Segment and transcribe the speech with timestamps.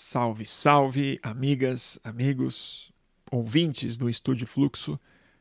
[0.00, 2.92] Salve, salve, amigas, amigos,
[3.32, 4.98] ouvintes do Estúdio Fluxo.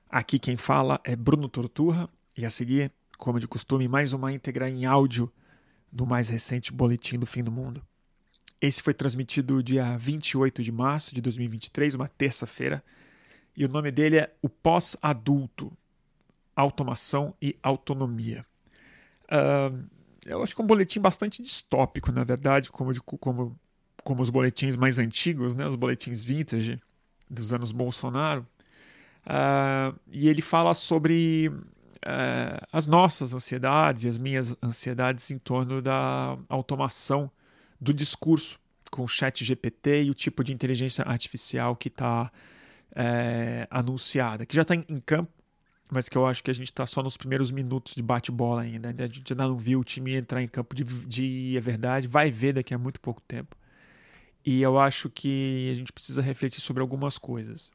[0.10, 4.68] Aqui quem fala é Bruno Torturra e a seguir, como de costume, mais uma íntegra
[4.68, 5.32] em áudio
[5.92, 7.86] do mais recente Boletim do Fim do Mundo.
[8.60, 12.84] Esse foi transmitido dia 28 de março de 2023, uma terça-feira,
[13.56, 15.72] e o nome dele é O Pós-Adulto,
[16.56, 18.44] Automação e Autonomia.
[19.26, 19.88] Uh,
[20.26, 23.58] eu acho que é um boletim bastante distópico, na verdade, como, de, como,
[24.08, 26.80] como os boletins mais antigos, né, os boletins vintage
[27.30, 28.48] dos anos Bolsonaro.
[29.26, 35.82] Uh, e ele fala sobre uh, as nossas ansiedades e as minhas ansiedades em torno
[35.82, 37.30] da automação
[37.82, 38.58] do discurso
[38.90, 42.32] com o chat GPT e o tipo de inteligência artificial que está
[42.96, 45.34] é, anunciada, que já está em, campo,
[45.92, 48.88] mas que eu acho que a gente está só nos primeiros minutos de bate-bola ainda.
[48.88, 52.32] A gente ainda não viu o time entrar em campo de, de é verdade, vai
[52.32, 53.57] ver daqui a muito pouco tempo.
[54.50, 57.70] E eu acho que a gente precisa refletir sobre algumas coisas.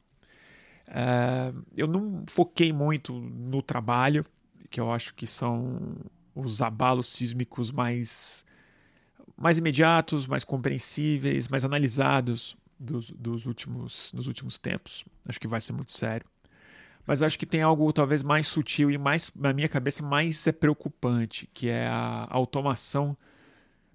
[0.87, 4.25] É, eu não foquei muito no trabalho,
[4.71, 5.95] que eu acho que são
[6.33, 8.43] os abalos sísmicos mais,
[9.37, 15.05] mais imediatos, mais compreensíveis, mais analisados dos, dos últimos, nos últimos tempos.
[15.29, 16.25] Acho que vai ser muito sério
[17.05, 20.53] mas acho que tem algo talvez mais sutil e mais, na minha cabeça, mais é
[20.53, 23.17] preocupante, que é a automação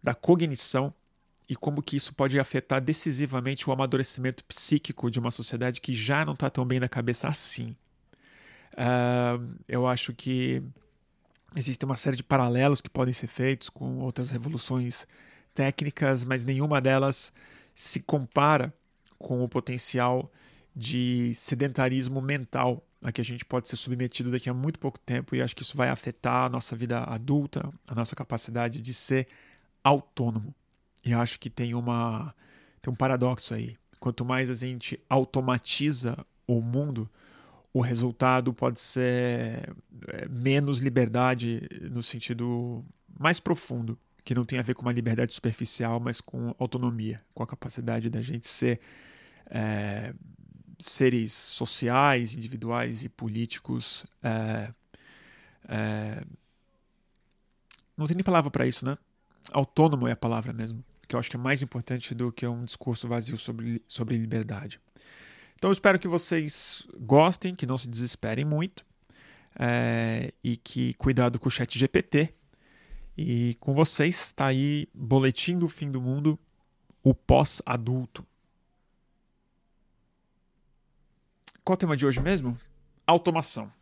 [0.02, 0.92] da cognição
[1.48, 6.24] e como que isso pode afetar decisivamente o amadurecimento psíquico de uma sociedade que já
[6.24, 7.74] não está tão bem na cabeça assim.
[8.74, 10.62] Uh, eu acho que
[11.56, 15.06] existe uma série de paralelos que podem ser feitos com outras revoluções
[15.54, 17.32] técnicas, mas nenhuma delas
[17.74, 18.72] se compara
[19.18, 20.30] com o potencial
[20.76, 25.34] de sedentarismo mental a que a gente pode ser submetido daqui a muito pouco tempo
[25.34, 29.28] e acho que isso vai afetar a nossa vida adulta, a nossa capacidade de ser
[29.82, 30.54] autônomo.
[31.08, 32.34] E acho que tem uma
[32.82, 33.78] tem um paradoxo aí.
[33.98, 37.08] Quanto mais a gente automatiza o mundo,
[37.72, 39.74] o resultado pode ser
[40.08, 42.84] é, menos liberdade no sentido
[43.18, 47.42] mais profundo, que não tem a ver com uma liberdade superficial, mas com autonomia, com
[47.42, 48.78] a capacidade da gente ser
[49.46, 50.12] é,
[50.78, 54.04] seres sociais, individuais e políticos.
[54.22, 54.74] É,
[55.66, 56.22] é,
[57.96, 58.98] não tem nem palavra para isso, né?
[59.50, 62.64] Autônomo é a palavra mesmo, que eu acho que é mais importante do que um
[62.64, 64.78] discurso vazio sobre, sobre liberdade.
[65.56, 68.84] Então eu espero que vocês gostem, que não se desesperem muito
[69.58, 72.32] é, e que cuidado com o chat GPT.
[73.16, 76.38] E com vocês está aí Boletim do Fim do Mundo,
[77.02, 78.24] o pós-adulto.
[81.64, 82.56] Qual o tema de hoje mesmo?
[83.04, 83.72] Automação.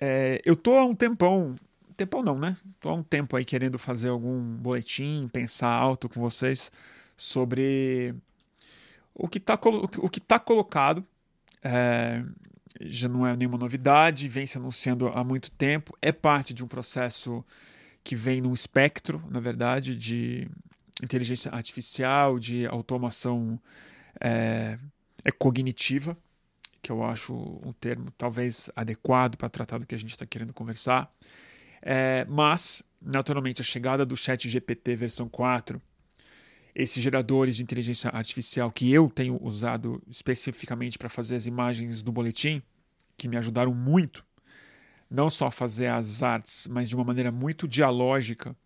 [0.00, 1.54] É, eu tô há um tempão,
[2.00, 2.56] tempão não, né?
[2.80, 6.72] Tô há um tempo aí querendo fazer algum boletim, pensar alto com vocês
[7.16, 8.14] sobre
[9.14, 9.58] o que está
[9.98, 11.04] o que tá colocado.
[11.62, 12.24] É,
[12.80, 16.68] já não é nenhuma novidade, vem se anunciando há muito tempo, é parte de um
[16.68, 17.44] processo
[18.02, 20.48] que vem num espectro, na verdade, de
[21.02, 23.60] inteligência artificial, de automação
[24.18, 24.78] é,
[25.22, 26.16] é cognitiva
[26.82, 30.54] que eu acho um termo talvez adequado para tratar do que a gente está querendo
[30.54, 31.12] conversar.
[31.82, 35.80] É, mas, naturalmente, a chegada do Chat GPT versão 4,
[36.74, 42.12] esses geradores de inteligência artificial que eu tenho usado especificamente para fazer as imagens do
[42.12, 42.62] boletim,
[43.16, 44.24] que me ajudaram muito,
[45.10, 48.56] não só a fazer as artes, mas de uma maneira muito dialógica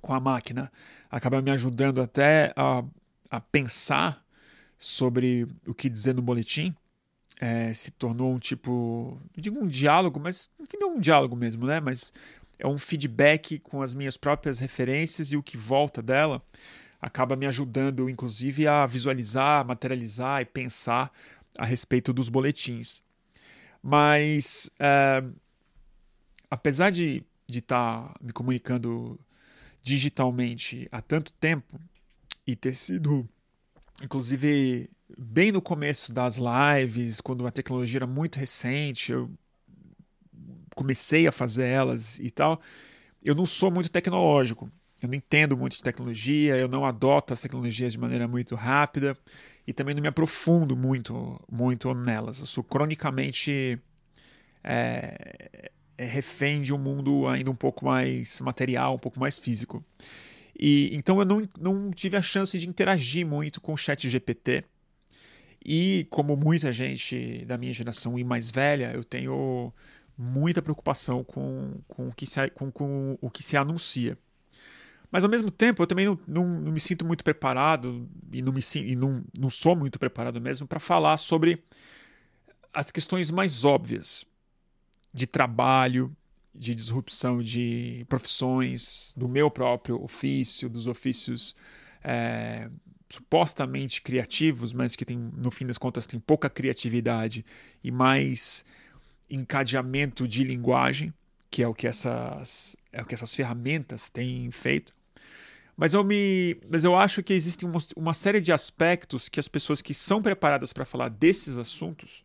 [0.00, 0.70] com a máquina,
[1.10, 2.84] acaba me ajudando até a,
[3.30, 4.24] a pensar
[4.78, 6.74] sobre o que dizer no boletim
[7.42, 11.66] é, se tornou um tipo, não digo um diálogo, mas enfim, não um diálogo mesmo,
[11.66, 11.80] né?
[11.80, 12.12] Mas
[12.56, 16.40] é um feedback com as minhas próprias referências e o que volta dela
[17.00, 21.10] acaba me ajudando, inclusive, a visualizar, materializar e pensar
[21.58, 23.02] a respeito dos boletins.
[23.82, 25.24] Mas, é,
[26.48, 29.18] apesar de estar tá me comunicando
[29.82, 31.80] digitalmente há tanto tempo
[32.46, 33.28] e ter sido,
[34.00, 34.88] inclusive,
[35.18, 39.30] bem no começo das lives, quando a tecnologia era muito recente, eu
[40.74, 42.60] comecei a fazer elas e tal,
[43.22, 44.70] eu não sou muito tecnológico.
[45.02, 49.18] Eu não entendo muito de tecnologia, eu não adoto as tecnologias de maneira muito rápida
[49.66, 52.38] e também não me aprofundo muito, muito nelas.
[52.38, 53.80] Eu sou cronicamente
[54.62, 59.84] é, é refém de um mundo ainda um pouco mais material, um pouco mais físico.
[60.56, 64.64] E então eu não, não tive a chance de interagir muito com o Chat GPT
[65.64, 69.72] e como muita gente da minha geração e mais velha, eu tenho
[70.16, 74.18] muita preocupação com, com, o, que se, com, com o que se anuncia.
[75.10, 78.52] Mas ao mesmo tempo, eu também não, não, não me sinto muito preparado e não,
[78.52, 81.62] me, e não, não sou muito preparado mesmo para falar sobre
[82.72, 84.24] as questões mais óbvias
[85.12, 86.16] de trabalho,
[86.54, 91.54] de disrupção de profissões, do meu próprio ofício, dos ofícios
[92.02, 92.70] é,
[93.12, 97.44] supostamente criativos, mas que tem, no fim das contas tem pouca criatividade
[97.84, 98.64] e mais
[99.28, 101.12] encadeamento de linguagem,
[101.50, 104.94] que é o que essas, é o que essas ferramentas têm feito.
[105.76, 109.48] Mas eu, me, mas eu acho que existem uma, uma série de aspectos que as
[109.48, 112.24] pessoas que são preparadas para falar desses assuntos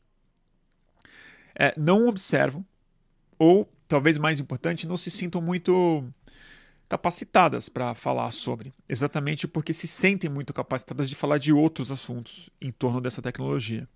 [1.54, 2.66] é, não observam,
[3.38, 6.06] ou, talvez mais importante, não se sintam muito
[6.90, 12.50] capacitadas para falar sobre, exatamente porque se sentem muito capacitadas de falar de outros assuntos
[12.62, 13.88] em torno dessa tecnologia.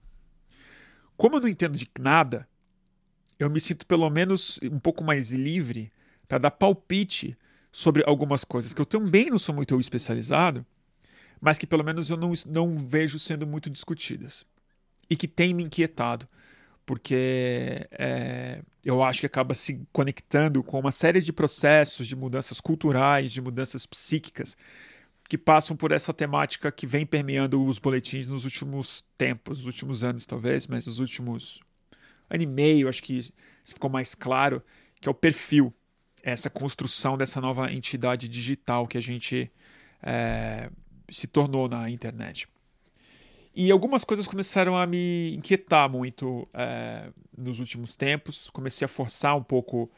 [1.16, 2.48] Como eu não entendo de nada,
[3.40, 5.92] eu me sinto pelo menos um pouco mais livre
[6.28, 7.38] para dar palpite
[7.72, 10.66] sobre algumas coisas que eu também não sou muito especializado,
[11.40, 14.46] mas que pelo menos eu não, não vejo sendo muito discutidas
[15.10, 16.28] e que tem me inquietado,
[16.86, 22.60] porque é, eu acho que acaba se conectando com uma série de processos de mudanças
[22.60, 24.58] culturais, de mudanças psíquicas,
[25.30, 30.04] que passam por essa temática que vem permeando os boletins nos últimos tempos, nos últimos
[30.04, 31.62] anos talvez, mas nos últimos
[32.30, 33.20] ano e meio, acho que
[33.64, 34.64] ficou mais claro,
[35.00, 35.74] que é o perfil
[36.24, 39.52] essa construção dessa nova entidade digital que a gente
[40.04, 40.70] é,
[41.10, 42.48] se tornou na internet.
[43.54, 48.50] E algumas coisas começaram a me inquietar muito é, nos últimos tempos.
[48.50, 49.92] Comecei a forçar um pouco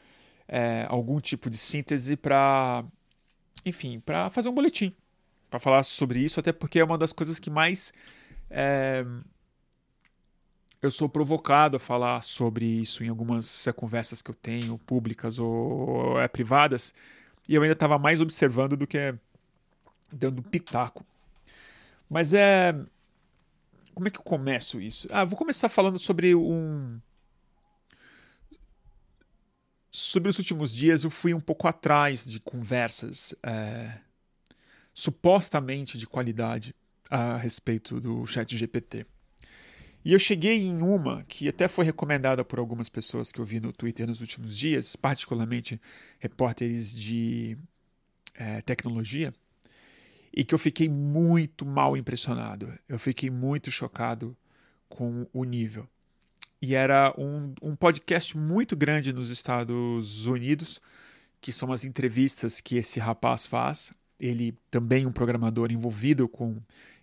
[0.48, 2.84] é, algum tipo de síntese para,
[3.64, 4.92] enfim, para fazer um boletim,
[5.48, 7.92] para falar sobre isso, até porque é uma das coisas que mais
[8.50, 9.04] é,
[10.84, 16.20] eu sou provocado a falar sobre isso em algumas conversas que eu tenho, públicas ou
[16.20, 16.92] é, privadas,
[17.48, 19.14] e eu ainda estava mais observando do que
[20.12, 21.04] dando pitaco.
[22.08, 22.74] Mas é.
[23.94, 25.06] Como é que eu começo isso?
[25.10, 27.00] Ah, vou começar falando sobre um.
[29.90, 33.98] Sobre os últimos dias, eu fui um pouco atrás de conversas é,
[34.92, 36.74] supostamente de qualidade
[37.08, 39.06] a respeito do Chat GPT.
[40.04, 43.60] E eu cheguei em uma que até foi recomendada por algumas pessoas que eu vi
[43.60, 45.80] no Twitter nos últimos dias, particularmente
[46.18, 47.56] repórteres de
[48.34, 49.32] é, tecnologia,
[50.34, 52.76] e que eu fiquei muito mal impressionado.
[52.88, 54.36] Eu fiquei muito chocado
[54.88, 55.88] com o nível.
[56.60, 60.80] E era um, um podcast muito grande nos Estados Unidos,
[61.40, 63.92] que são as entrevistas que esse rapaz faz.
[64.18, 66.56] Ele também é um programador envolvido com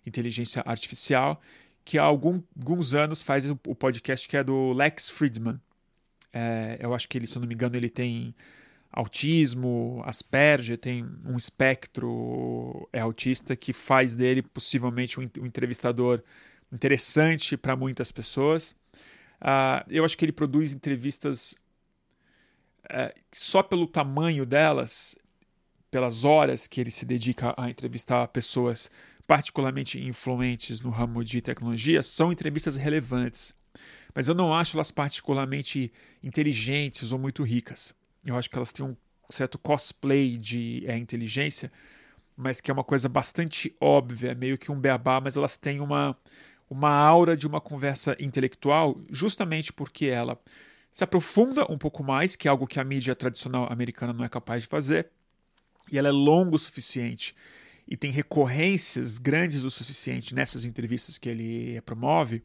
[0.04, 1.40] inteligência artificial
[1.84, 5.60] que há algum, alguns anos faz o podcast que é do Lex Friedman.
[6.32, 8.34] É, eu acho que ele, se eu não me engano, ele tem
[8.92, 16.22] autismo, Asperger, tem um espectro, é autista, que faz dele possivelmente um, um entrevistador
[16.70, 18.76] interessante para muitas pessoas.
[19.40, 21.52] Uh, eu acho que ele produz entrevistas
[22.84, 25.16] uh, só pelo tamanho delas,
[25.90, 28.90] pelas horas que ele se dedica a entrevistar pessoas
[29.26, 33.54] particularmente influentes no ramo de tecnologia, são entrevistas relevantes.
[34.14, 35.90] Mas eu não acho elas particularmente
[36.22, 37.94] inteligentes ou muito ricas.
[38.24, 38.96] Eu acho que elas têm um
[39.28, 41.72] certo cosplay de é, inteligência,
[42.36, 46.16] mas que é uma coisa bastante óbvia, meio que um beabá, mas elas têm uma,
[46.68, 50.40] uma aura de uma conversa intelectual, justamente porque ela
[50.90, 54.28] se aprofunda um pouco mais, que é algo que a mídia tradicional americana não é
[54.28, 55.08] capaz de fazer,
[55.90, 57.34] e ela é longa o suficiente
[57.86, 62.42] e tem recorrências grandes o suficiente nessas entrevistas que ele promove,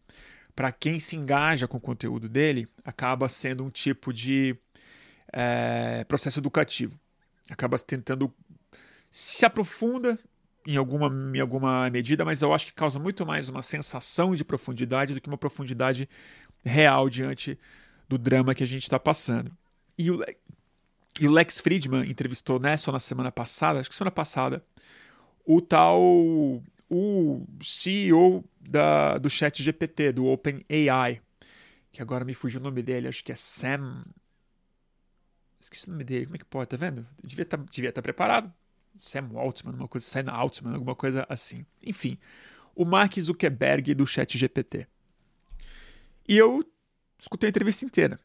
[0.56, 4.56] para quem se engaja com o conteúdo dele, acaba sendo um tipo de
[5.32, 7.00] é, processo educativo.
[7.50, 8.34] Acaba tentando
[9.10, 10.20] se aprofunda
[10.66, 14.44] em alguma, em alguma medida, mas eu acho que causa muito mais uma sensação de
[14.44, 16.10] profundidade do que uma profundidade
[16.66, 17.58] real diante
[18.08, 19.52] do drama que a gente está passando.
[19.98, 20.24] E o,
[21.20, 24.64] e o Lex Friedman entrevistou né, na semana passada, acho que semana passada,
[25.46, 26.02] o tal
[26.90, 31.22] o CEO da, do chat GPT, do OpenAI,
[31.92, 34.06] que agora me fugiu o nome dele, acho que é Sam.
[35.60, 37.06] Esqueci o nome dele, como é que pode, tá vendo?
[37.24, 38.54] Devia estar tá, devia tá preparado.
[38.96, 41.66] Sam Altman, uma coisa, Sam Altman, alguma coisa assim.
[41.84, 42.18] Enfim,
[42.76, 44.88] o Mark Zuckerberg do chat GPT.
[46.28, 46.64] E eu
[47.18, 48.20] escutei a entrevista inteira.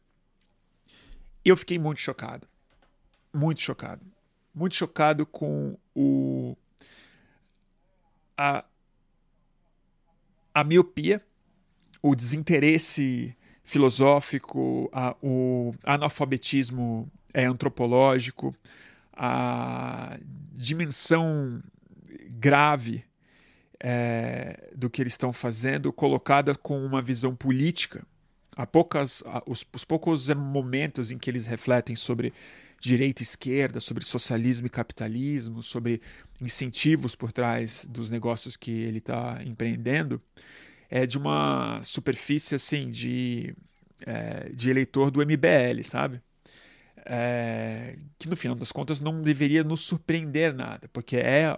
[1.45, 2.47] E eu fiquei muito chocado.
[3.33, 4.05] Muito chocado.
[4.53, 6.55] Muito chocado com o
[8.37, 8.63] a,
[10.53, 11.23] a miopia,
[12.01, 18.55] o desinteresse filosófico, a, o analfabetismo é, antropológico,
[19.11, 20.17] a
[20.55, 21.61] dimensão
[22.29, 23.03] grave
[23.79, 28.05] é, do que eles estão fazendo, colocada com uma visão política.
[28.55, 32.31] Há poucas, os, os poucos momentos em que eles refletem sobre
[32.79, 36.01] direita e esquerda, sobre socialismo e capitalismo, sobre
[36.41, 40.21] incentivos por trás dos negócios que ele está empreendendo,
[40.89, 43.55] é de uma superfície assim de,
[44.05, 46.21] é, de eleitor do MBL, sabe?
[47.05, 51.57] É, que no final das contas não deveria nos surpreender nada, porque é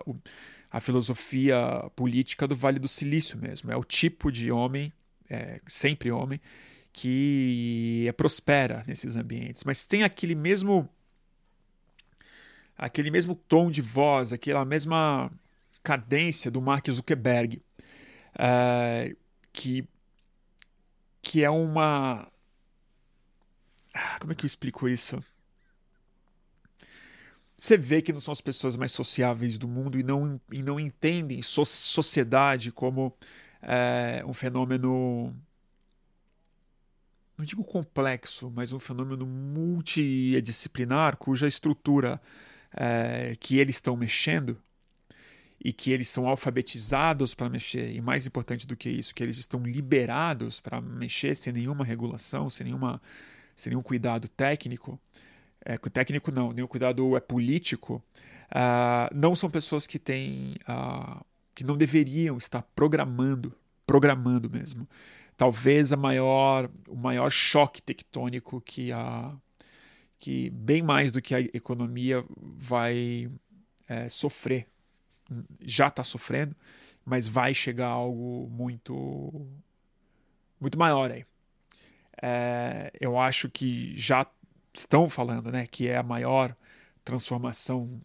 [0.72, 1.58] a filosofia
[1.96, 4.92] política do Vale do Silício mesmo, é o tipo de homem,
[5.30, 6.42] é, sempre homem,
[6.92, 10.90] que é, prospera nesses ambientes, mas tem aquele mesmo
[12.78, 15.32] aquele mesmo tom de voz, aquela mesma
[15.82, 17.62] cadência do Mark Zuckerberg,
[18.36, 19.16] uh,
[19.54, 19.88] que,
[21.22, 22.28] que é uma.
[23.94, 25.24] Ah, como é que eu explico isso?
[27.66, 30.80] Você vê que não são as pessoas mais sociáveis do mundo e não, e não
[30.80, 33.12] entendem so sociedade como
[33.60, 35.36] é, um fenômeno.
[37.36, 42.22] Não digo complexo, mas um fenômeno multidisciplinar cuja estrutura
[42.72, 44.62] é, que eles estão mexendo
[45.60, 49.40] e que eles são alfabetizados para mexer, e mais importante do que isso, que eles
[49.40, 53.02] estão liberados para mexer sem nenhuma regulação, sem, nenhuma,
[53.56, 55.00] sem nenhum cuidado técnico,
[55.66, 58.02] é, técnico não, nenhum cuidado é político,
[58.52, 63.52] uh, não são pessoas que têm, uh, que não deveriam estar programando,
[63.86, 64.88] programando mesmo.
[65.36, 69.36] Talvez a maior, o maior choque tectônico que a
[70.18, 73.30] que bem mais do que a economia vai
[73.88, 74.66] é, sofrer.
[75.62, 76.56] Já está sofrendo,
[77.04, 79.46] mas vai chegar algo muito
[80.60, 81.26] muito maior aí.
[82.22, 84.26] É, eu acho que já
[84.80, 86.56] estão falando né, que é a maior
[87.04, 88.02] transformação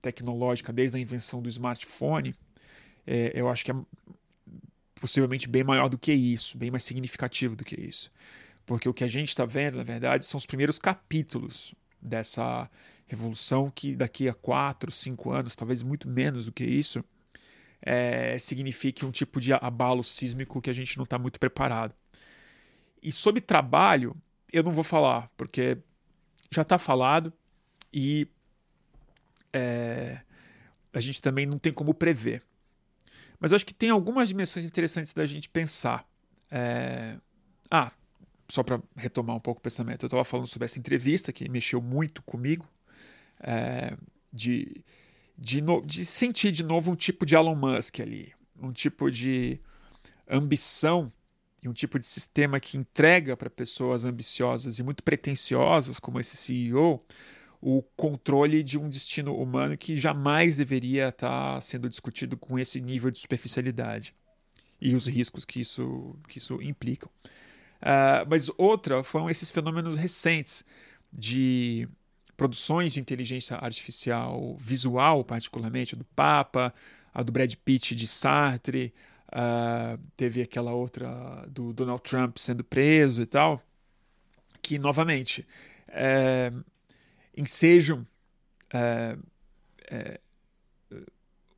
[0.00, 2.34] tecnológica desde a invenção do smartphone.
[3.06, 3.74] É, eu acho que é
[5.00, 8.10] possivelmente bem maior do que isso, bem mais significativo do que isso.
[8.66, 12.70] Porque o que a gente está vendo, na verdade, são os primeiros capítulos dessa
[13.06, 17.04] revolução que daqui a quatro, cinco anos, talvez muito menos do que isso,
[17.82, 21.94] é, signifique um tipo de abalo sísmico que a gente não está muito preparado.
[23.02, 24.16] E sobre trabalho,
[24.50, 25.76] eu não vou falar, porque
[26.54, 27.32] já está falado
[27.92, 28.28] e
[29.52, 30.20] é,
[30.92, 32.42] a gente também não tem como prever.
[33.38, 36.06] Mas eu acho que tem algumas dimensões interessantes da gente pensar.
[36.50, 37.16] É...
[37.70, 37.92] Ah,
[38.48, 41.80] só para retomar um pouco o pensamento, eu estava falando sobre essa entrevista que mexeu
[41.80, 42.68] muito comigo,
[43.40, 43.96] é,
[44.32, 44.84] de,
[45.36, 49.58] de, no, de sentir de novo um tipo de Elon Musk ali, um tipo de
[50.28, 51.12] ambição
[51.64, 56.36] e um tipo de sistema que entrega para pessoas ambiciosas e muito pretensiosas, como esse
[56.36, 57.02] CEO,
[57.58, 62.78] o controle de um destino humano que jamais deveria estar tá sendo discutido com esse
[62.82, 64.14] nível de superficialidade
[64.78, 67.06] e os riscos que isso, que isso implica.
[67.06, 70.62] Uh, mas outra foram esses fenômenos recentes
[71.10, 71.88] de
[72.36, 76.74] produções de inteligência artificial visual, particularmente, a do Papa,
[77.14, 78.92] a do Brad Pitt de Sartre,
[79.34, 83.62] uh, teve aquela outra do Donald Trump sendo preso e tal,
[84.62, 85.46] que, novamente,
[85.88, 86.50] é,
[87.36, 88.06] ensejam
[88.72, 89.16] é,
[89.90, 90.20] é,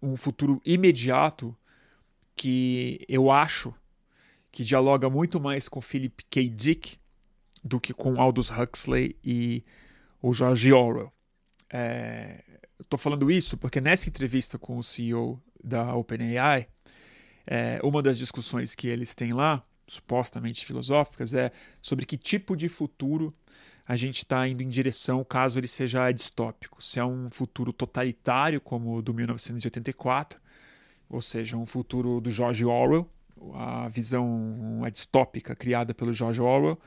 [0.02, 1.56] um futuro imediato
[2.34, 3.72] que eu acho
[4.50, 6.48] que dialoga muito mais com Philip K.
[6.48, 6.98] Dick
[7.62, 9.64] do que com Aldous Huxley e
[10.20, 11.12] o George Orwell.
[11.70, 12.42] É,
[12.80, 16.68] Estou falando isso porque nessa entrevista com o CEO da OpenAI,
[17.46, 22.68] é, uma das discussões que eles têm lá, supostamente filosóficas, é sobre que tipo de
[22.68, 23.34] futuro
[23.86, 26.82] a gente está indo em direção caso ele seja distópico.
[26.82, 30.40] Se é um futuro totalitário, como o do 1984,
[31.08, 33.08] ou seja, um futuro do George Orwell,
[33.54, 36.78] a visão distópica criada pelo George Orwell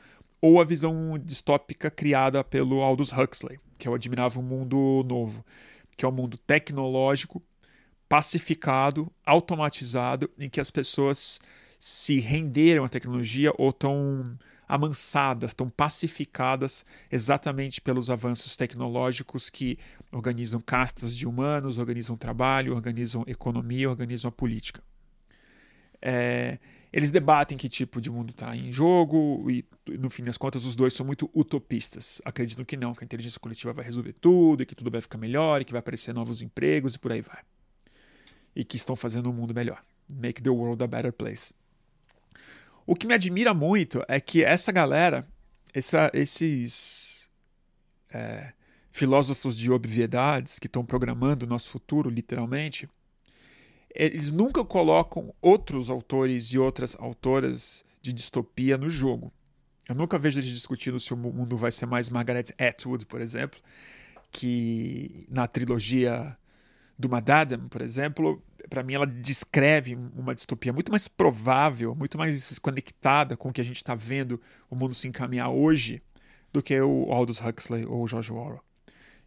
[0.41, 5.45] ou a visão distópica criada pelo Aldous Huxley, que é o Admirável Mundo Novo,
[5.95, 7.41] que é um mundo tecnológico,
[8.09, 11.39] pacificado, automatizado, em que as pessoas
[11.79, 14.37] se renderam à tecnologia ou estão
[14.67, 19.79] amansadas, estão pacificadas exatamente pelos avanços tecnológicos que
[20.11, 24.83] organizam castas de humanos, organizam trabalho, organizam economia, organizam a política.
[26.01, 26.59] É,
[26.91, 30.75] eles debatem que tipo de mundo está em jogo e, no fim das contas, os
[30.75, 32.21] dois são muito utopistas.
[32.25, 35.17] Acreditam que não, que a inteligência coletiva vai resolver tudo, e que tudo vai ficar
[35.17, 37.39] melhor, e que vai aparecer novos empregos e por aí vai.
[38.59, 39.81] E que estão fazendo um mundo melhor.
[40.13, 41.53] Make the world a better place.
[42.85, 45.25] O que me admira muito é que essa galera,
[45.73, 47.29] essa, esses
[48.09, 48.51] é,
[48.91, 52.89] filósofos de obviedades que estão programando o nosso futuro, literalmente,
[53.95, 59.31] eles nunca colocam outros autores e outras autoras de distopia no jogo.
[59.87, 63.61] Eu nunca vejo eles discutindo se o mundo vai ser mais Margaret Atwood, por exemplo,
[64.29, 66.37] que na trilogia
[66.97, 72.57] do Madadam, por exemplo, para mim ela descreve uma distopia muito mais provável, muito mais
[72.59, 76.01] conectada com o que a gente está vendo o mundo se encaminhar hoje
[76.51, 78.63] do que o Aldous Huxley ou o George Orwell.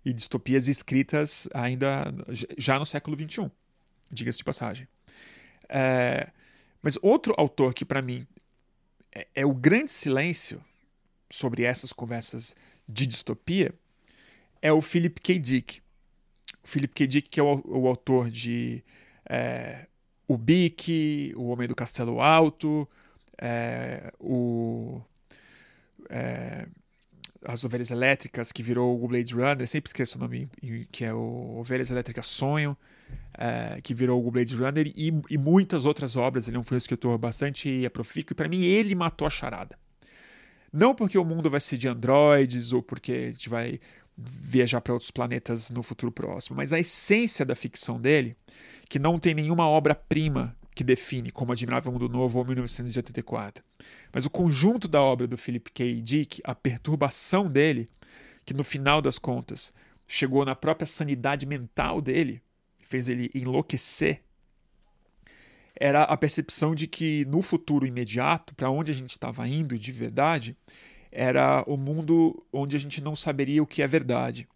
[0.04, 2.12] E distopias escritas ainda
[2.58, 3.50] já no século XXI,
[4.10, 4.88] diga-se de passagem.
[5.68, 6.30] É,
[6.82, 8.26] mas outro autor que para mim
[9.12, 10.62] é, é o grande silêncio
[11.30, 12.54] sobre essas conversas
[12.88, 13.72] de distopia
[14.60, 15.38] é o Philip K.
[15.38, 15.80] Dick.
[16.62, 17.06] O Philip K.
[17.06, 18.84] Dick, que é o, o autor de
[19.32, 19.86] é,
[20.28, 22.86] O Bic, O Homem do Castelo Alto,
[23.40, 25.00] é, o,
[26.10, 26.66] é,
[27.42, 30.50] As Ovelhas Elétricas, que virou o Blade Runner, sempre esqueço o nome,
[30.92, 32.76] que é o Ovelhas Elétricas Sonho,
[33.38, 36.46] é, que virou o Blade Runner, e, e, muitas outras obras.
[36.46, 39.78] Ele é um escritor bastante profícuo, e para mim ele matou a charada.
[40.70, 43.80] Não porque o mundo vai ser de androides ou porque a gente vai
[44.16, 48.36] viajar para outros planetas no futuro próximo, mas a essência da ficção dele,
[48.92, 53.64] que não tem nenhuma obra-prima que define como Admirável Mundo Novo ou 1984,
[54.12, 56.02] mas o conjunto da obra do Philip K.
[56.02, 57.88] Dick, a perturbação dele,
[58.44, 59.72] que no final das contas
[60.06, 62.42] chegou na própria sanidade mental dele,
[62.80, 64.20] fez ele enlouquecer,
[65.74, 69.90] era a percepção de que no futuro imediato, para onde a gente estava indo de
[69.90, 70.54] verdade,
[71.10, 74.46] era o mundo onde a gente não saberia o que é verdade.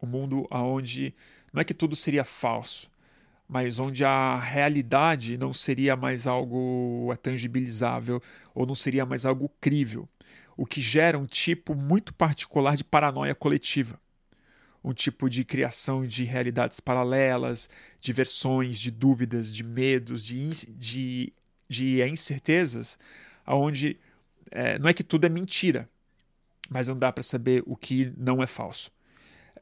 [0.00, 1.14] O mundo onde
[1.52, 2.90] não é que tudo seria falso,
[3.48, 8.20] mas onde a realidade não seria mais algo tangibilizável
[8.54, 10.08] ou não seria mais algo crível,
[10.56, 14.00] o que gera um tipo muito particular de paranoia coletiva
[14.86, 20.48] um tipo de criação de realidades paralelas, de versões, de dúvidas, de medos, de,
[20.78, 21.32] de,
[21.68, 22.96] de incertezas,
[23.44, 23.98] onde
[24.48, 25.88] é, não é que tudo é mentira,
[26.70, 28.92] mas não dá para saber o que não é falso.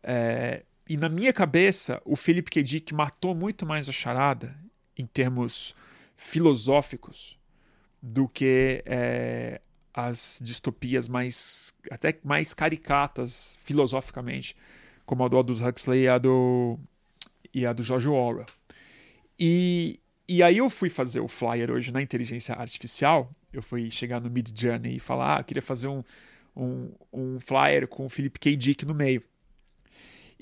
[0.03, 2.63] É, e na minha cabeça, o Philip K.
[2.63, 4.57] Dick matou muito mais a charada
[4.97, 5.75] em termos
[6.17, 7.39] filosóficos
[8.03, 9.61] do que é,
[9.93, 14.55] as distopias mais até mais caricatas filosoficamente
[15.07, 16.79] como a do Aldous Huxley e a do,
[17.53, 18.47] e a do George Orwell.
[19.39, 24.21] E, e aí eu fui fazer o flyer hoje na inteligência artificial, eu fui chegar
[24.21, 26.03] no Mid Journey e falar, ah, queria fazer um,
[26.57, 28.57] um, um flyer com o Philip K.
[28.57, 29.23] Dick no meio.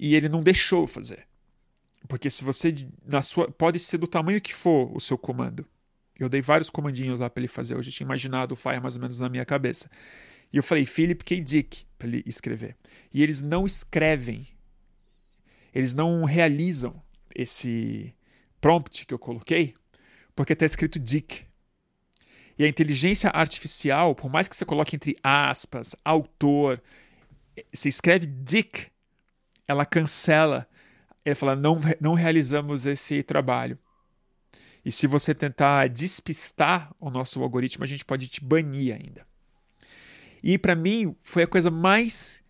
[0.04, 1.28] E ele não deixou fazer.
[2.08, 2.74] Porque se você
[3.06, 5.64] na sua pode ser do tamanho que for o seu comando.
[6.18, 7.74] Eu dei vários comandinhos lá para ele fazer.
[7.74, 9.88] Eu já tinha imaginado o flyer mais ou menos na minha cabeça.
[10.52, 11.40] E eu falei Philip K.
[11.40, 12.76] Dick para ele escrever.
[13.14, 14.48] E eles não escrevem,
[15.72, 17.00] eles não realizam
[17.32, 18.12] esse
[18.60, 19.72] prompt que eu coloquei,
[20.34, 21.46] porque está escrito Dick.
[22.58, 26.82] E a inteligência artificial, por mais que você coloque entre aspas, autor,
[27.72, 28.91] você escreve Dick,
[29.72, 30.68] ela cancela.
[31.24, 33.78] Ele fala: não, não realizamos esse trabalho.
[34.84, 39.26] E se você tentar despistar o nosso algoritmo, a gente pode te banir ainda.
[40.42, 42.42] E para mim foi a coisa mais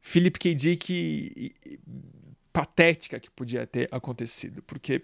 [0.00, 0.54] Philip K.
[0.54, 1.54] Dick
[2.52, 5.02] patética que podia ter acontecido, porque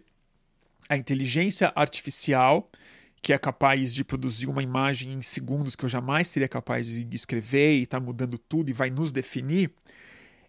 [0.89, 2.71] a inteligência artificial
[3.21, 7.07] que é capaz de produzir uma imagem em segundos que eu jamais seria capaz de
[7.13, 9.73] escrever e está mudando tudo e vai nos definir,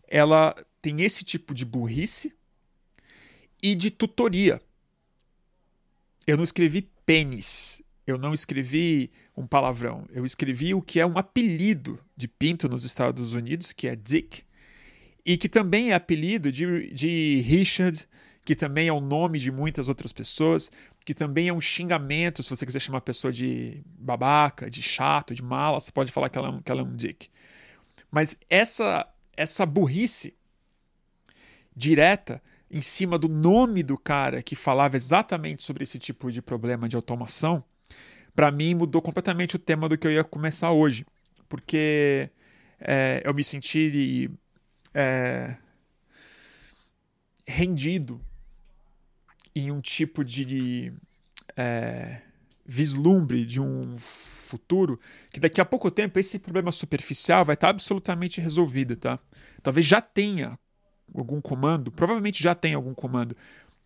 [0.07, 2.33] ela tem esse tipo de burrice
[3.61, 4.61] e de tutoria.
[6.25, 10.05] Eu não escrevi pênis, eu não escrevi um palavrão.
[10.11, 14.43] Eu escrevi o que é um apelido de pinto nos Estados Unidos, que é Dick,
[15.25, 18.07] e que também é apelido de, de Richard,
[18.45, 20.71] que também é o nome de muitas outras pessoas,
[21.05, 25.33] que também é um xingamento, se você quiser chamar a pessoa de babaca, de chato,
[25.33, 27.29] de mala, você pode falar que ela, é que ela é um Dick.
[28.11, 30.35] Mas essa, essa burrice
[31.79, 36.87] direta em cima do nome do cara que falava exatamente sobre esse tipo de problema
[36.87, 37.63] de automação
[38.39, 41.05] para mim mudou completamente o tema do que eu ia começar hoje,
[41.49, 42.29] porque
[42.79, 44.31] é, eu me senti
[44.93, 45.57] é,
[47.45, 48.21] rendido
[49.53, 50.93] em um tipo de
[51.57, 52.21] é,
[52.65, 54.97] vislumbre de um futuro
[55.31, 59.19] que daqui a pouco tempo esse problema superficial vai estar absolutamente resolvido, tá?
[59.61, 60.57] Talvez já tenha
[61.13, 63.35] algum comando, provavelmente já tem algum comando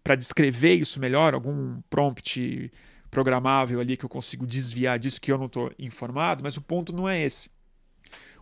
[0.04, 2.72] para descrever isso melhor, algum prompt
[3.10, 6.92] programável ali que eu consigo desviar disso que eu não estou informado, mas o ponto
[6.92, 7.50] não é esse.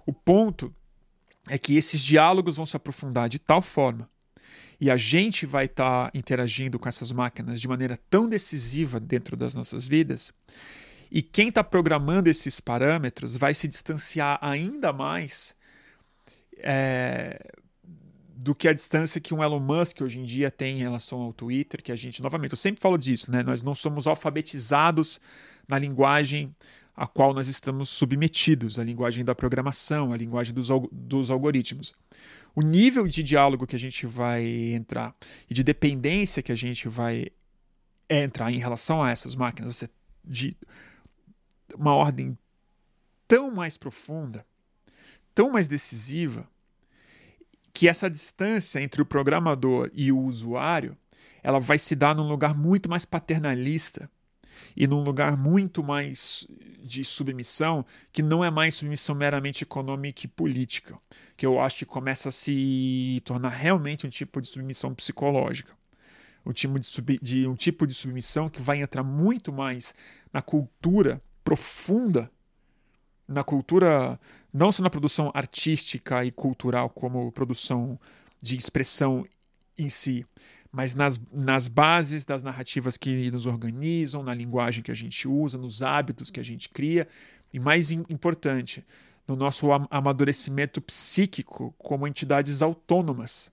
[0.06, 0.74] O ponto
[1.50, 4.10] é que esses diálogos vão se aprofundar de tal forma
[4.80, 9.38] e a gente vai estar tá interagindo com essas máquinas de maneira tão decisiva dentro
[9.38, 10.34] das nossas vidas.
[11.12, 15.54] E quem está programando esses parâmetros vai se distanciar ainda mais
[16.58, 17.40] é,
[18.42, 21.34] do que a distância que um Elon Musk hoje em dia tem em relação ao
[21.34, 23.44] Twitter, que a gente, novamente, eu sempre falo disso, né?
[23.44, 25.20] Nós não somos alfabetizados
[25.68, 26.56] na linguagem
[26.96, 31.94] a qual nós estamos submetidos, a linguagem da programação, a linguagem dos, dos algoritmos
[32.56, 35.16] o nível de diálogo que a gente vai entrar
[35.50, 37.28] e de dependência que a gente vai
[38.10, 39.90] entrar em relação a essas máquinas ser
[40.24, 40.56] de
[41.74, 42.38] uma ordem
[43.28, 44.46] tão mais profunda,
[45.34, 46.48] tão mais decisiva,
[47.74, 50.98] que essa distância entre o programador e o usuário
[51.44, 54.10] ela vai se dar num lugar muito mais paternalista
[54.76, 56.48] e num lugar muito mais
[56.84, 60.98] de submissão, que não é mais submissão meramente econômica e política,
[61.36, 65.74] que eu acho que começa a se tornar realmente um tipo de submissão psicológica.
[66.44, 69.94] Um tipo de, sub, de, um tipo de submissão que vai entrar muito mais
[70.34, 72.32] na cultura profunda,
[73.28, 74.20] na cultura,
[74.54, 78.00] não só na produção artística e cultural, como produção
[78.42, 79.26] de expressão
[79.78, 80.26] em si,
[80.72, 85.58] mas nas, nas bases das narrativas que nos organizam, na linguagem que a gente usa,
[85.58, 87.08] nos hábitos que a gente cria,
[87.54, 88.86] e mais importante,
[89.28, 93.52] no nosso amadurecimento psíquico como entidades autônomas,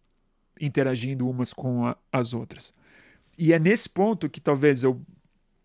[0.60, 2.72] interagindo umas com a, as outras.
[3.36, 5.00] E é nesse ponto que talvez eu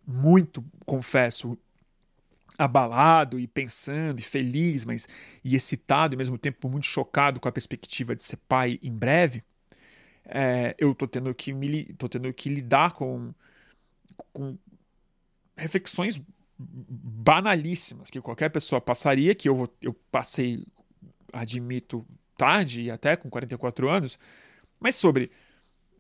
[0.06, 1.58] muito confesso
[2.58, 5.08] abalado e pensando e feliz, mas
[5.44, 8.92] e excitado e ao mesmo tempo muito chocado com a perspectiva de ser pai em
[8.92, 9.44] breve,
[10.26, 13.34] é, eu tô tendo que me tô tendo que lidar com,
[14.32, 14.58] com
[15.56, 16.22] reflexões
[16.58, 20.66] banalíssimas que qualquer pessoa passaria, que eu, eu passei,
[21.32, 22.06] admito,
[22.38, 24.18] tarde e até com 44 anos,
[24.80, 25.32] mas sobre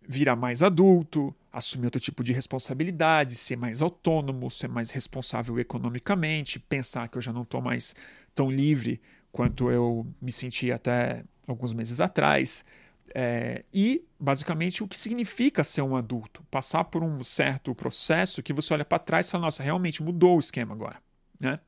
[0.07, 6.59] virar mais adulto, assumir outro tipo de responsabilidade, ser mais autônomo, ser mais responsável economicamente,
[6.59, 7.95] pensar que eu já não estou mais
[8.33, 12.65] tão livre quanto eu me sentia até alguns meses atrás.
[13.13, 16.43] É, e, basicamente, o que significa ser um adulto.
[16.49, 20.37] Passar por um certo processo que você olha para trás e fala, nossa, realmente mudou
[20.37, 20.97] o esquema agora.
[21.39, 21.59] Né?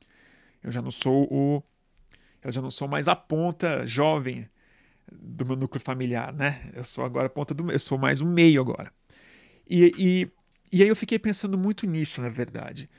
[0.63, 1.63] Eu já não sou o.
[2.43, 4.47] Eu já não sou mais a ponta jovem
[5.11, 6.69] do meu núcleo familiar, né?
[6.73, 7.71] Eu sou agora ponta do.
[7.71, 8.91] Eu sou mais um meio agora.
[9.67, 10.31] E, e,
[10.71, 12.89] e aí eu fiquei pensando muito nisso, na verdade.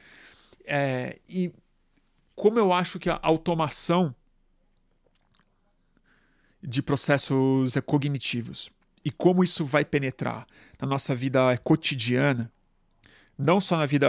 [0.64, 1.52] É, e
[2.34, 4.14] como eu acho que a automação
[6.62, 8.70] de processos cognitivos
[9.04, 10.46] e como isso vai penetrar
[10.80, 12.50] na nossa vida cotidiana,
[13.38, 14.08] não só na vida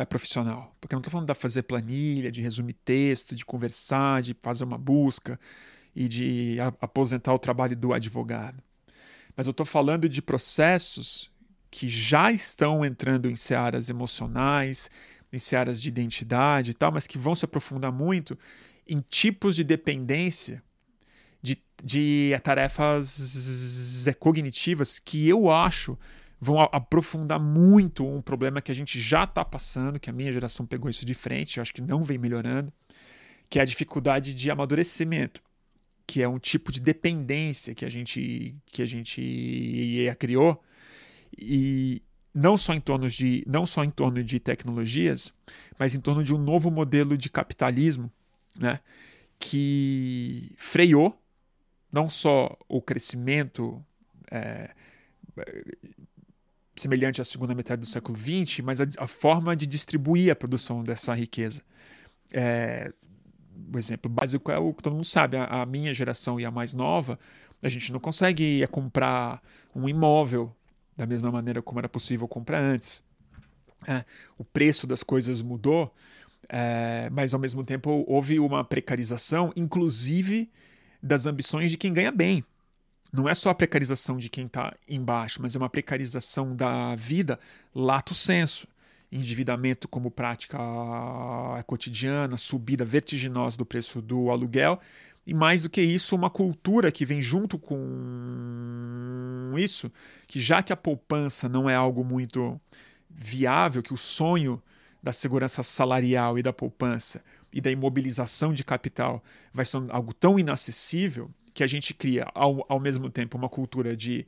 [0.00, 4.20] é, profissional, porque eu não estou falando de fazer planilha, de resumir texto, de conversar,
[4.20, 5.40] de fazer uma busca
[5.94, 8.62] e de aposentar o trabalho do advogado.
[9.36, 11.30] Mas eu estou falando de processos
[11.70, 14.90] que já estão entrando em searas emocionais,
[15.32, 18.38] em searas de identidade e tal, mas que vão se aprofundar muito
[18.86, 20.62] em tipos de dependência
[21.42, 25.98] de, de tarefas cognitivas que eu acho
[26.40, 30.64] vão aprofundar muito um problema que a gente já está passando, que a minha geração
[30.64, 32.72] pegou isso de frente, eu acho que não vem melhorando,
[33.50, 35.42] que é a dificuldade de amadurecimento,
[36.08, 40.58] que é um tipo de dependência que a gente que a gente criou
[41.36, 42.02] e
[42.34, 45.34] não só em torno de não só em torno de tecnologias,
[45.78, 48.10] mas em torno de um novo modelo de capitalismo,
[48.58, 48.80] né,
[49.38, 51.14] que freou
[51.92, 53.84] não só o crescimento
[54.30, 54.70] é,
[56.74, 60.82] semelhante à segunda metade do século XX, mas a, a, forma de distribuir a produção
[60.82, 61.62] dessa riqueza.
[62.32, 62.92] É,
[63.72, 66.50] o exemplo básico é o que todo mundo sabe: a, a, minha geração e a
[66.50, 67.18] mais nova,
[67.62, 69.42] a gente não consegue comprar
[69.74, 70.54] um imóvel
[70.96, 73.02] da mesma maneira como era possível comprar antes.
[73.86, 74.04] É,
[74.36, 75.94] o preço das coisas mudou,
[76.48, 80.50] é, mas ao mesmo tempo houve uma precarização, inclusive
[81.00, 82.44] das ambições de quem ganha bem.
[83.12, 87.38] Não é só a precarização de quem está embaixo, mas é uma precarização da vida
[87.74, 88.66] lato senso.
[89.10, 90.58] Endividamento como prática
[91.66, 94.78] cotidiana, subida vertiginosa do preço do aluguel,
[95.26, 97.78] e mais do que isso, uma cultura que vem junto com
[99.58, 99.92] isso,
[100.26, 102.58] que já que a poupança não é algo muito
[103.10, 104.62] viável, que o sonho
[105.02, 110.38] da segurança salarial e da poupança e da imobilização de capital vai ser algo tão
[110.38, 114.26] inacessível que a gente cria ao, ao mesmo tempo uma cultura de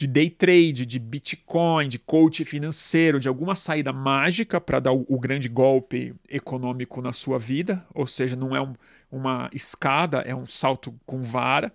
[0.00, 5.04] de day trade, de Bitcoin, de coach financeiro, de alguma saída mágica para dar o,
[5.06, 8.72] o, grande golpe econômico na sua vida, ou seja, não é um,
[9.12, 11.70] uma escada, é um salto com vara.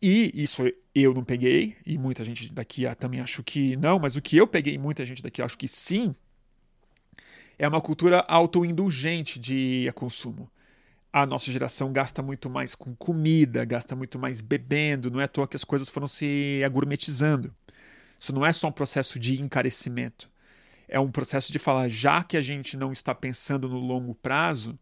[0.00, 0.62] E isso
[0.94, 4.46] eu não peguei, e muita gente daqui também acho que não, mas o que eu
[4.46, 6.14] peguei, muita gente daqui acho que sim,
[7.58, 10.50] é uma cultura autoindulgente de consumo
[11.22, 15.28] a nossa geração gasta muito mais com comida, gasta muito mais bebendo, não é à
[15.28, 17.54] toa que as coisas foram se agourmetizando.
[18.20, 20.30] Isso não é só um processo de encarecimento.
[20.86, 24.78] É um processo de falar, já que a gente não está pensando no longo prazo,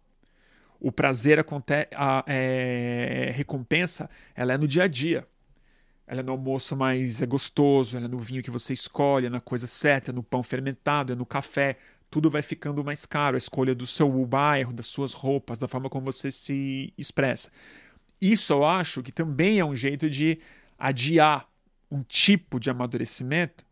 [0.80, 5.28] o prazer acontece, a é, recompensa, ela é no dia a dia.
[6.04, 9.40] Ela é no almoço mais gostoso, ela é no vinho que você escolhe, é na
[9.40, 11.78] coisa certa, é no pão fermentado, é no café,
[12.14, 15.90] tudo vai ficando mais caro, a escolha do seu bairro, das suas roupas, da forma
[15.90, 17.50] como você se expressa.
[18.20, 20.38] Isso eu acho que também é um jeito de
[20.78, 21.44] adiar
[21.90, 23.66] um tipo de amadurecimento,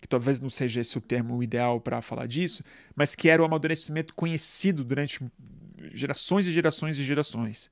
[0.00, 3.44] que talvez não seja esse o termo ideal para falar disso, mas que era o
[3.44, 5.20] amadurecimento conhecido durante
[5.92, 7.70] gerações e gerações e gerações.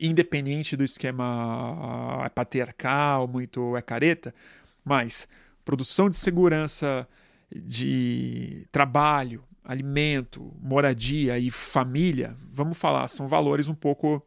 [0.00, 4.34] Independente do esquema patriarcal, muito é careta,
[4.82, 5.28] mas
[5.66, 7.06] produção de segurança,
[7.50, 14.24] de trabalho, alimento, moradia e família, vamos falar, são valores um pouco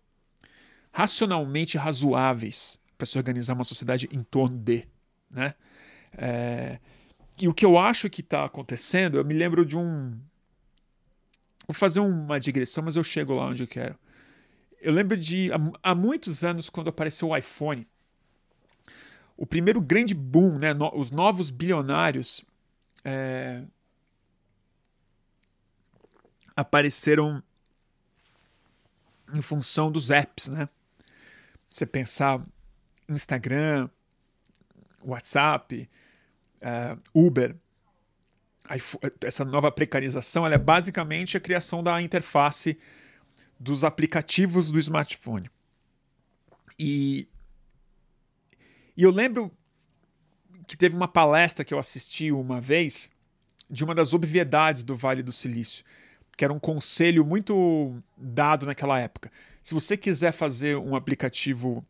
[0.92, 4.88] racionalmente razoáveis para se organizar uma sociedade em torno de.
[5.30, 5.54] Né?
[6.18, 6.80] É,
[7.40, 10.18] e o que eu acho que está acontecendo, eu me lembro de um.
[11.68, 13.96] Vou fazer uma digressão, mas eu chego lá onde eu quero.
[14.82, 17.86] Eu lembro de há, há muitos anos, quando apareceu o iPhone,
[19.36, 22.44] o primeiro grande boom, né, no, os novos bilionários
[23.10, 23.64] é,
[26.54, 27.42] apareceram
[29.34, 30.68] em função dos apps, né?
[31.70, 32.46] Você pensar
[33.08, 33.90] Instagram,
[35.02, 35.90] WhatsApp,
[36.58, 37.56] uh, Uber,
[39.24, 42.78] essa nova precarização é basicamente a criação da interface
[43.58, 45.50] dos aplicativos do smartphone.
[46.78, 47.26] E,
[48.98, 49.50] e eu lembro
[50.68, 53.10] que teve uma palestra que eu assisti uma vez
[53.70, 55.84] de uma das obviedades do Vale do Silício,
[56.36, 59.32] que era um conselho muito dado naquela época.
[59.64, 61.86] Se você quiser fazer um aplicativo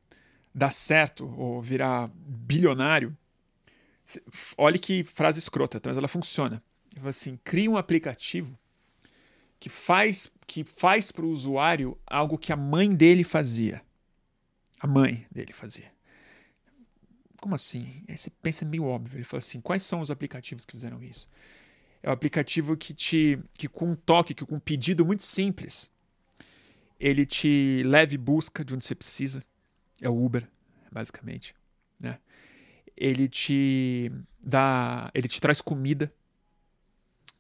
[0.54, 3.16] dar certo ou virar bilionário,
[4.58, 6.62] olhe que frase escrota, mas ela funciona.
[7.04, 8.58] Assim, cria um aplicativo
[9.60, 13.82] que faz que faz para o usuário algo que a mãe dele fazia.
[14.80, 15.97] A mãe dele fazia
[17.42, 18.04] como assim?
[18.08, 19.18] Aí você pensa meio óbvio.
[19.18, 21.30] Ele falou assim: quais são os aplicativos que fizeram isso?
[22.02, 23.40] É o aplicativo que te.
[23.58, 25.92] que com um toque, que com um pedido muito simples,
[27.00, 29.44] ele te leva e busca de onde você precisa.
[30.02, 30.48] É o Uber,
[30.92, 31.56] basicamente.
[32.00, 32.20] Né?
[32.96, 35.12] Ele te dá.
[35.14, 36.14] ele te traz comida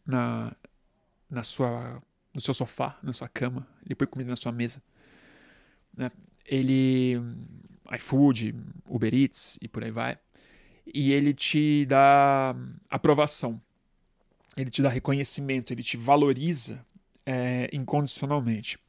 [0.05, 0.55] na,
[1.29, 2.01] na sua,
[2.33, 3.67] no seu sofá, na sua cama.
[3.85, 4.81] Ele põe comida na sua mesa.
[5.95, 6.11] Né?
[6.45, 7.21] Ele
[7.95, 8.55] iFood,
[8.87, 10.17] Uber Eats e por aí vai.
[10.85, 12.55] E ele te dá
[12.89, 13.61] aprovação,
[14.55, 16.85] ele te dá reconhecimento, ele te valoriza
[17.25, 18.79] é, incondicionalmente.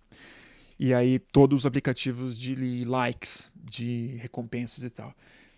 [0.78, 5.12] E aí todos os aplicativos de likes, de recompensas e tal.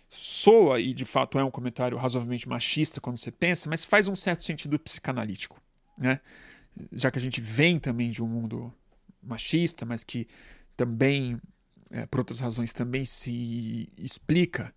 [0.09, 4.15] Soa, e de fato é um comentário razoavelmente machista quando você pensa, mas faz um
[4.15, 5.61] certo sentido psicanalítico,
[5.97, 6.19] né?
[6.91, 8.73] Já que a gente vem também de um mundo
[9.21, 10.27] machista, mas que
[10.75, 11.39] também
[11.91, 14.73] é, por outras razões também se explica,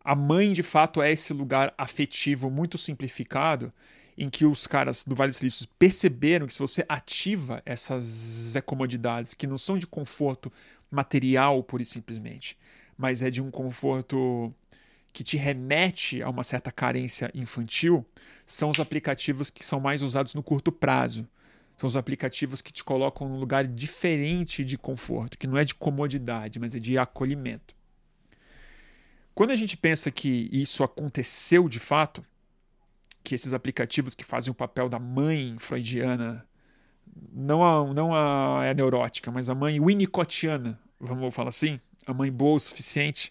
[0.00, 3.72] a mãe de fato é esse lugar afetivo muito simplificado
[4.16, 9.34] em que os caras do Vale dos Silícios perceberam que se você ativa essas comodidades
[9.34, 10.50] que não são de conforto
[10.90, 12.56] material pura e simplesmente,
[12.96, 14.54] mas é de um conforto
[15.12, 18.06] que te remete a uma certa carência infantil,
[18.46, 21.26] são os aplicativos que são mais usados no curto prazo.
[21.76, 25.74] São os aplicativos que te colocam num lugar diferente de conforto, que não é de
[25.74, 27.74] comodidade, mas é de acolhimento.
[29.34, 32.24] Quando a gente pensa que isso aconteceu de fato,
[33.22, 36.46] que esses aplicativos que fazem o papel da mãe freudiana,
[37.30, 42.14] não a, não a, é a neurótica, mas a mãe winnicottiana, vamos falar assim, a
[42.14, 43.30] mãe boa o suficiente,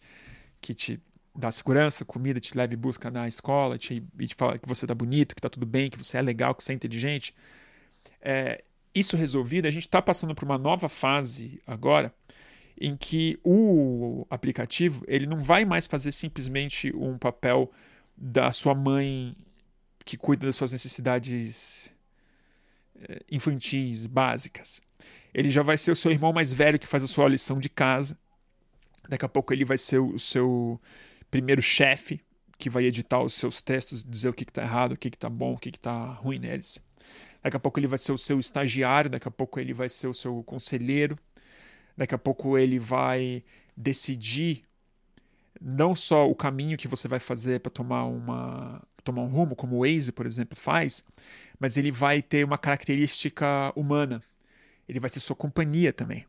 [0.61, 1.01] que te
[1.33, 4.85] dá segurança, comida, te leva e busca na escola, te, e te fala que você
[4.85, 7.33] tá bonito, que tá tudo bem, que você é legal, que você é inteligente
[8.21, 8.63] é,
[8.93, 12.13] isso resolvido, a gente está passando por uma nova fase agora
[12.79, 17.71] em que o aplicativo ele não vai mais fazer simplesmente um papel
[18.17, 19.35] da sua mãe
[20.03, 21.91] que cuida das suas necessidades
[23.01, 24.81] é, infantis básicas.
[25.33, 27.69] Ele já vai ser o seu irmão mais velho que faz a sua lição de
[27.69, 28.17] casa.
[29.07, 30.79] Daqui a pouco ele vai ser o seu
[31.29, 32.21] primeiro chefe
[32.57, 35.53] que vai editar os seus textos, dizer o que está errado, o que está bom,
[35.53, 36.81] o que está ruim neles.
[37.45, 40.07] Daqui a pouco ele vai ser o seu estagiário, daqui a pouco ele vai ser
[40.07, 41.15] o seu conselheiro,
[41.95, 43.43] daqui a pouco ele vai
[43.77, 44.63] decidir
[45.61, 49.75] não só o caminho que você vai fazer para tomar uma tomar um rumo, como
[49.75, 51.05] o Waze, por exemplo, faz,
[51.59, 54.23] mas ele vai ter uma característica humana.
[54.89, 56.25] Ele vai ser sua companhia também.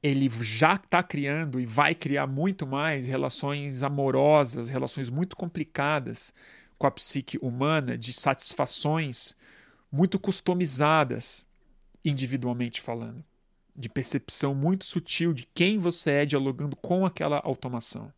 [0.00, 6.32] Ele já está criando e vai criar muito mais relações amorosas, relações muito complicadas
[6.78, 9.34] com a psique humana, de satisfações
[9.92, 11.46] muito customizadas,
[12.02, 13.22] individualmente falando
[13.74, 18.12] de percepção muito sutil de quem você é dialogando com aquela automação.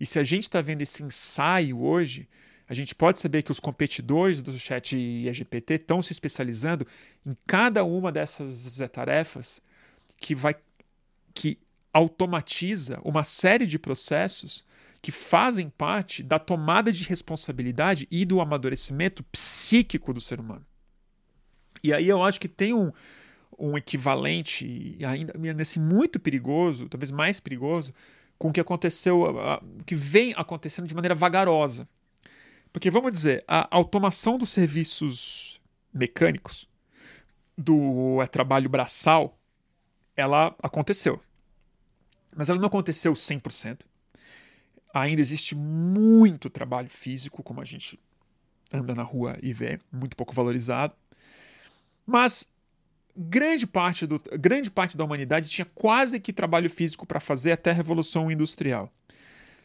[0.00, 2.28] E se a gente está vendo esse ensaio hoje,
[2.68, 6.86] a gente pode saber que os competidores do chat IGPT estão se especializando
[7.24, 9.62] em cada uma dessas tarefas
[10.18, 10.54] que vai
[11.34, 11.58] que
[11.92, 14.64] automatiza uma série de processos
[15.00, 20.66] que fazem parte da tomada de responsabilidade e do amadurecimento psíquico do ser humano.
[21.82, 22.92] E aí eu acho que tem um,
[23.58, 27.92] um equivalente, ainda nesse muito perigoso, talvez mais perigoso,
[28.38, 29.22] com o que aconteceu,
[29.80, 31.88] o que vem acontecendo de maneira vagarosa.
[32.72, 35.60] Porque, vamos dizer, a automação dos serviços
[35.92, 36.68] mecânicos,
[37.56, 39.36] do é, trabalho braçal,
[40.14, 41.20] ela aconteceu.
[42.36, 43.80] Mas ela não aconteceu 100%.
[44.94, 47.98] Ainda existe muito trabalho físico, como a gente
[48.72, 50.94] anda na rua e vê, muito pouco valorizado.
[52.10, 52.48] Mas
[53.14, 57.68] grande parte, do, grande parte da humanidade tinha quase que trabalho físico para fazer até
[57.68, 58.90] a Revolução Industrial.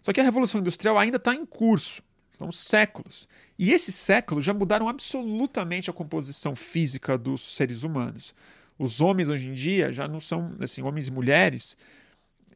[0.01, 2.03] Só que a Revolução Industrial ainda está em curso.
[2.37, 3.29] São séculos.
[3.57, 8.35] E esses séculos já mudaram absolutamente a composição física dos seres humanos.
[8.77, 11.77] Os homens hoje em dia já não são, assim, homens e mulheres.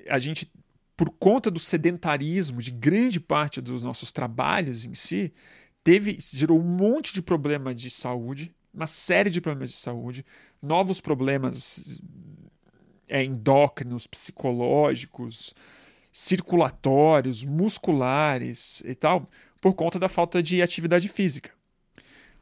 [0.09, 0.51] A gente,
[0.97, 5.31] por conta do sedentarismo de grande parte dos nossos trabalhos em si,
[5.81, 10.23] teve gerou um monte de problema de saúde, uma série de problemas de saúde,
[10.61, 11.99] novos problemas
[13.09, 15.55] é, endócrinos, psicológicos,
[16.13, 19.27] circulatórios, musculares e tal,
[19.59, 21.51] por conta da falta de atividade física.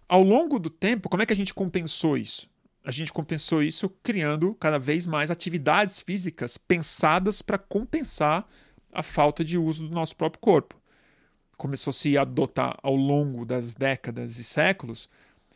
[0.09, 2.49] Ao longo do tempo, como é que a gente compensou isso?
[2.83, 8.45] A gente compensou isso criando cada vez mais atividades físicas pensadas para compensar
[8.91, 10.75] a falta de uso do nosso próprio corpo.
[11.57, 15.09] Começou a se adotar ao longo das décadas e séculos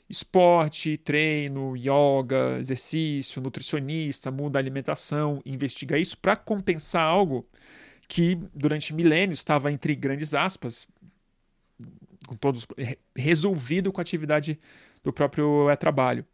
[0.09, 7.47] esporte, treino, yoga, exercício, nutricionista, muda a alimentação, investiga isso para compensar algo
[8.07, 10.87] que durante milênios estava entre grandes aspas,
[12.25, 12.65] com todos
[13.15, 14.59] resolvido com a atividade
[15.03, 16.25] do próprio é, trabalho.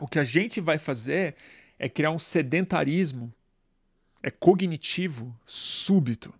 [0.00, 1.34] O que a gente vai fazer
[1.78, 3.32] é criar um sedentarismo
[4.22, 6.32] é cognitivo súbito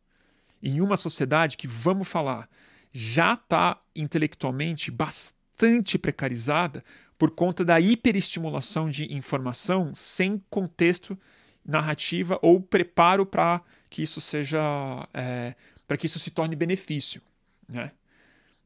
[0.63, 2.49] em uma sociedade que, vamos falar,
[2.91, 6.85] já está intelectualmente bastante bastante precarizada
[7.17, 11.19] por conta da hiperestimulação de informação sem contexto,
[11.65, 15.55] narrativa ou preparo para que isso seja é,
[15.87, 17.23] para que isso se torne benefício,
[17.69, 17.93] né?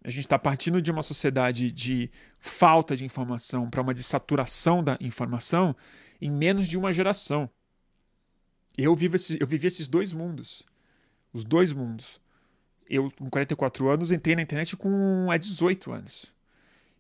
[0.03, 4.83] A gente está partindo de uma sociedade de falta de informação para uma de saturação
[4.83, 5.77] da informação
[6.21, 7.51] em menos de uma geração.
[8.77, 10.63] Eu, vivo esse, eu vivi esses dois mundos.
[11.33, 12.21] Os dois mundos.
[12.89, 16.33] Eu, com 44 anos, entrei na internet com 18 anos.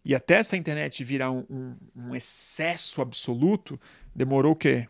[0.09, 3.79] E até essa internet virar um, um, um excesso absoluto,
[4.15, 4.89] demorou o quê?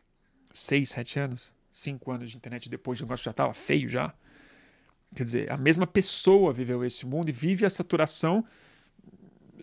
[0.52, 1.52] Seis, sete anos?
[1.72, 4.14] Cinco anos de internet depois o negócio já estava feio já.
[5.16, 8.46] Quer dizer, a mesma pessoa viveu esse mundo e vive a saturação,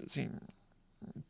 [0.05, 0.29] assim,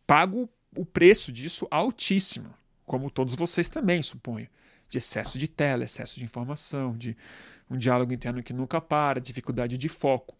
[0.07, 2.51] pago o preço disso altíssimo,
[2.83, 4.47] como todos vocês também, suponho.
[4.89, 7.15] De excesso de tela, excesso de informação, de
[7.69, 10.35] um diálogo interno que nunca para, dificuldade de foco.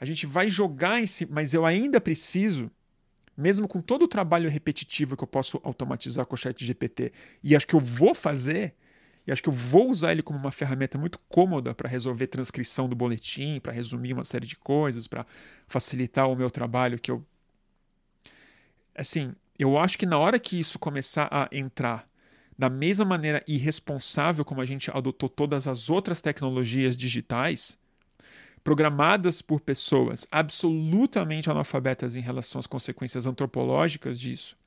[0.00, 2.70] A gente vai jogar em si, mas eu ainda preciso
[3.36, 7.54] mesmo com todo o trabalho repetitivo que eu posso automatizar com o chat GPT, e
[7.54, 8.74] acho que eu vou fazer,
[9.26, 12.88] e acho que eu vou usar ele como uma ferramenta muito cômoda para resolver transcrição
[12.88, 15.26] do boletim, para resumir uma série de coisas, para
[15.66, 17.24] facilitar o meu trabalho que eu
[18.94, 22.08] assim, eu acho que na hora que isso começar a entrar
[22.58, 27.78] da mesma maneira irresponsável como a gente adotou todas as outras tecnologias digitais,
[28.66, 34.58] programadas por pessoas absolutamente analfabetas em relação às consequências antropológicas disso.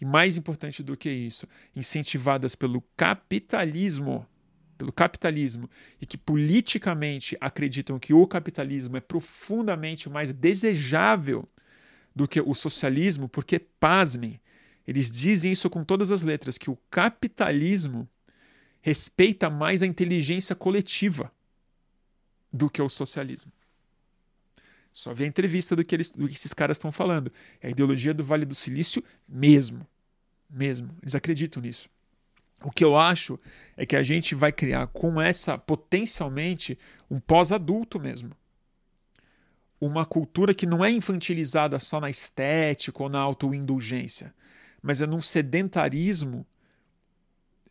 [0.00, 4.26] E mais importante do que isso, incentivadas pelo capitalismo,
[4.78, 5.68] pelo capitalismo,
[6.00, 11.46] e que politicamente acreditam que o capitalismo é profundamente mais desejável
[12.14, 14.40] do que o socialismo, porque, pasmem,
[14.88, 18.08] eles dizem isso com todas as letras, que o capitalismo
[18.80, 21.30] respeita mais a inteligência coletiva
[22.56, 23.52] do que o socialismo.
[24.92, 27.30] Só vê a entrevista do que, eles, do que esses caras estão falando.
[27.60, 29.86] É a ideologia do Vale do Silício mesmo.
[30.48, 30.96] Mesmo.
[31.02, 31.88] Eles acreditam nisso.
[32.64, 33.38] O que eu acho
[33.76, 36.78] é que a gente vai criar com essa, potencialmente,
[37.10, 38.30] um pós-adulto mesmo.
[39.78, 44.34] Uma cultura que não é infantilizada só na estética ou na autoindulgência,
[44.80, 46.46] mas é num sedentarismo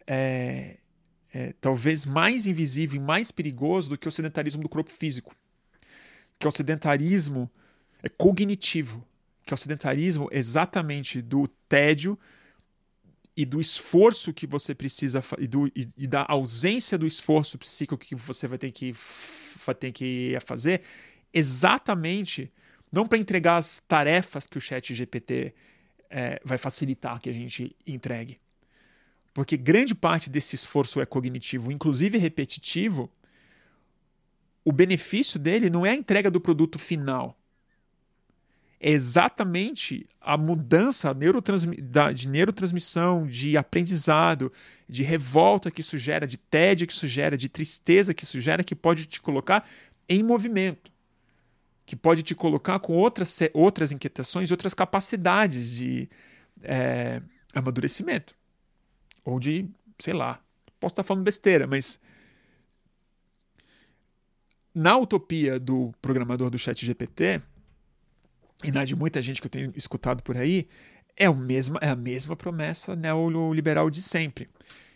[0.06, 0.78] é,
[1.36, 5.36] é, talvez mais invisível e mais perigoso do que o sedentarismo do corpo físico
[6.40, 7.50] que é o sedentarismo
[8.04, 9.06] é cognitivo,
[9.46, 12.20] que é o sedentarismo exatamente do tédio
[13.36, 17.98] e do esforço que você precisa e, do, e, e, da ausência do esforço psíquico
[17.98, 18.94] que você vai ter que,
[19.66, 20.82] vai ter que fazer,
[21.34, 22.52] exatamente
[22.92, 25.54] não para entregar as tarefas que o chat GPT
[26.10, 28.40] é, vai facilitar que a gente entregue.
[29.36, 33.12] Porque grande parte desse esforço é cognitivo, inclusive repetitivo,
[34.64, 37.38] o benefício dele não é a entrega do produto final.
[38.80, 41.14] É exatamente a mudança
[42.14, 44.54] de neurotransmissão, de aprendizado,
[44.88, 48.64] de revolta que isso gera, de tédio que isso gera, de tristeza que isso gera,
[48.64, 49.68] que pode te colocar
[50.08, 50.90] em movimento,
[51.86, 56.08] que pode te colocar com outras, outras inquietações, outras capacidades de
[56.64, 57.22] é,
[57.54, 58.34] amadurecimento.
[59.26, 59.68] Ou de,
[60.00, 60.40] sei lá,
[60.80, 62.00] posso estar falando besteira, mas
[64.74, 67.42] na utopia do programador do chat GPT,
[68.64, 70.68] e na de muita gente que eu tenho escutado por aí,
[71.18, 74.50] é, o mesma, é a mesma promessa neoliberal de sempre.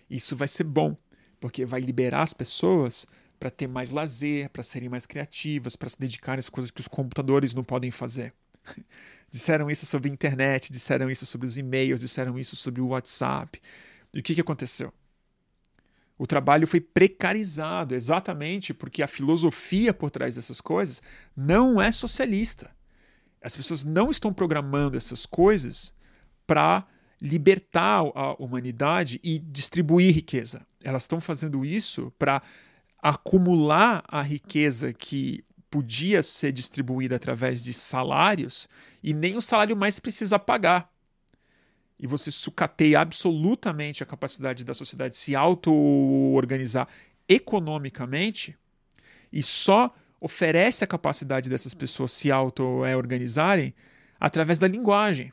[0.09, 0.97] Isso vai ser bom,
[1.39, 3.05] porque vai liberar as pessoas
[3.39, 6.87] para ter mais lazer, para serem mais criativas, para se dedicarem às coisas que os
[6.87, 8.33] computadores não podem fazer.
[9.31, 13.61] disseram isso sobre a internet, disseram isso sobre os e-mails, disseram isso sobre o WhatsApp.
[14.13, 14.93] E o que, que aconteceu?
[16.17, 21.01] O trabalho foi precarizado exatamente porque a filosofia por trás dessas coisas
[21.35, 22.75] não é socialista.
[23.41, 25.93] As pessoas não estão programando essas coisas
[26.45, 26.85] para
[27.21, 30.65] libertar a humanidade e distribuir riqueza.
[30.83, 32.41] Elas estão fazendo isso para
[33.01, 38.67] acumular a riqueza que podia ser distribuída através de salários
[39.01, 40.91] e nem o salário mais precisa pagar
[41.99, 46.87] e você sucateia absolutamente a capacidade da sociedade de se auto-organizar
[47.27, 48.57] economicamente
[49.31, 53.73] e só oferece a capacidade dessas pessoas se auto-organizarem
[54.19, 55.31] através da linguagem,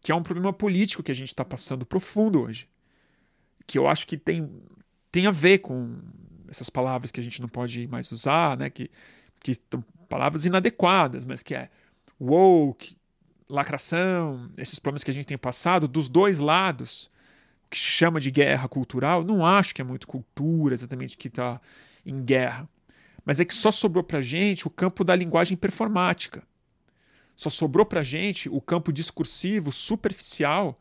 [0.00, 2.68] que é um problema político que a gente está passando profundo hoje,
[3.66, 4.50] que eu acho que tem,
[5.10, 5.98] tem a ver com
[6.48, 8.70] essas palavras que a gente não pode mais usar, né?
[8.70, 8.90] que,
[9.40, 11.70] que são palavras inadequadas, mas que é
[12.18, 12.96] woke,
[13.50, 17.10] lacração, esses problemas que a gente tem passado, dos dois lados,
[17.66, 21.28] o que se chama de guerra cultural, não acho que é muito cultura exatamente que
[21.28, 21.60] está
[22.06, 22.68] em guerra.
[23.24, 26.42] Mas é que só sobrou para gente o campo da linguagem performática.
[27.36, 30.80] Só sobrou para gente o campo discursivo superficial,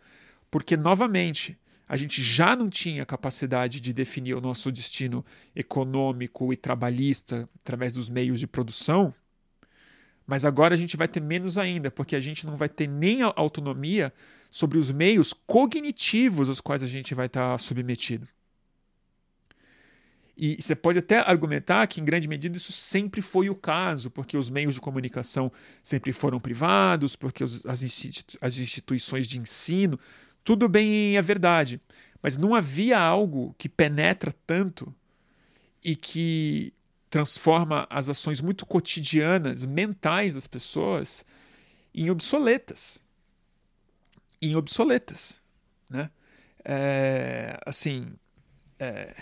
[0.49, 1.57] porque, novamente,
[1.87, 7.91] a gente já não tinha capacidade de definir o nosso destino econômico e trabalhista através
[7.91, 9.13] dos meios de produção
[10.29, 13.23] mas agora a gente vai ter menos ainda, porque a gente não vai ter nem
[13.23, 14.13] autonomia
[14.51, 18.27] sobre os meios cognitivos aos quais a gente vai estar submetido.
[20.37, 24.37] E você pode até argumentar que, em grande medida, isso sempre foi o caso, porque
[24.37, 25.51] os meios de comunicação
[25.81, 29.99] sempre foram privados, porque as instituições de ensino,
[30.43, 31.81] tudo bem é verdade.
[32.21, 34.93] Mas não havia algo que penetra tanto
[35.83, 36.71] e que
[37.09, 41.25] transforma as ações muito cotidianas, mentais das pessoas,
[41.93, 43.01] em obsoletas.
[44.41, 45.39] Em obsoletas.
[45.89, 46.09] Né?
[46.63, 48.13] É, assim,
[48.77, 49.15] é,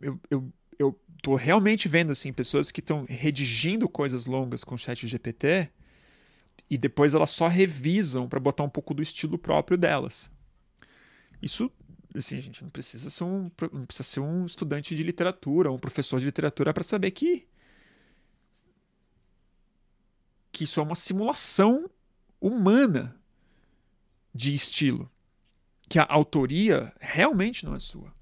[0.00, 4.78] eu, eu, eu tô realmente vendo assim, pessoas que estão redigindo coisas longas com o
[4.78, 5.70] chat GPT
[6.68, 10.30] e depois elas só revisam para botar um pouco do estilo próprio delas.
[11.40, 11.70] Isso
[12.14, 15.78] assim, a gente não precisa ser um, não precisa ser um estudante de literatura, um
[15.78, 17.46] professor de literatura para saber que
[20.50, 21.90] que isso é uma simulação
[22.38, 23.18] humana
[24.34, 25.10] de estilo,
[25.88, 28.14] que a autoria realmente não é sua.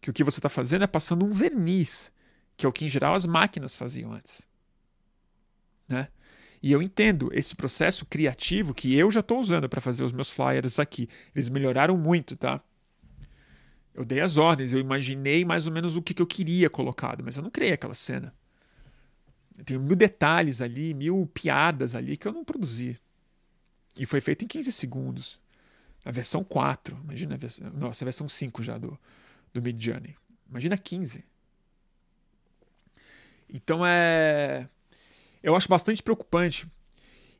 [0.00, 2.10] Que o que você está fazendo é passando um verniz,
[2.56, 4.48] que é o que em geral as máquinas faziam antes.
[5.86, 6.08] Né?
[6.64, 10.32] E eu entendo esse processo criativo que eu já estou usando para fazer os meus
[10.32, 11.10] flyers aqui.
[11.34, 12.58] Eles melhoraram muito, tá?
[13.92, 17.22] Eu dei as ordens, eu imaginei mais ou menos o que, que eu queria colocado,
[17.22, 18.34] mas eu não criei aquela cena.
[19.58, 22.98] Eu tenho mil detalhes ali, mil piadas ali que eu não produzi.
[23.98, 25.38] E foi feito em 15 segundos.
[26.02, 26.98] A versão 4.
[27.04, 27.70] Imagina a versão.
[27.74, 28.98] Nossa, a versão 5 já do,
[29.52, 30.16] do Mid Journey.
[30.48, 31.22] Imagina 15.
[33.50, 34.66] Então é.
[35.44, 36.66] Eu acho bastante preocupante.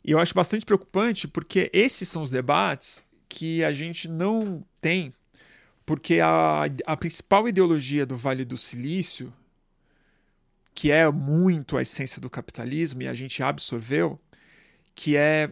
[0.04, 5.12] E eu acho bastante preocupante porque esses são os debates que a gente não tem,
[5.86, 9.32] porque a, a principal ideologia do Vale do Silício,
[10.74, 14.20] que é muito a essência do capitalismo e a gente absorveu,
[14.94, 15.50] que é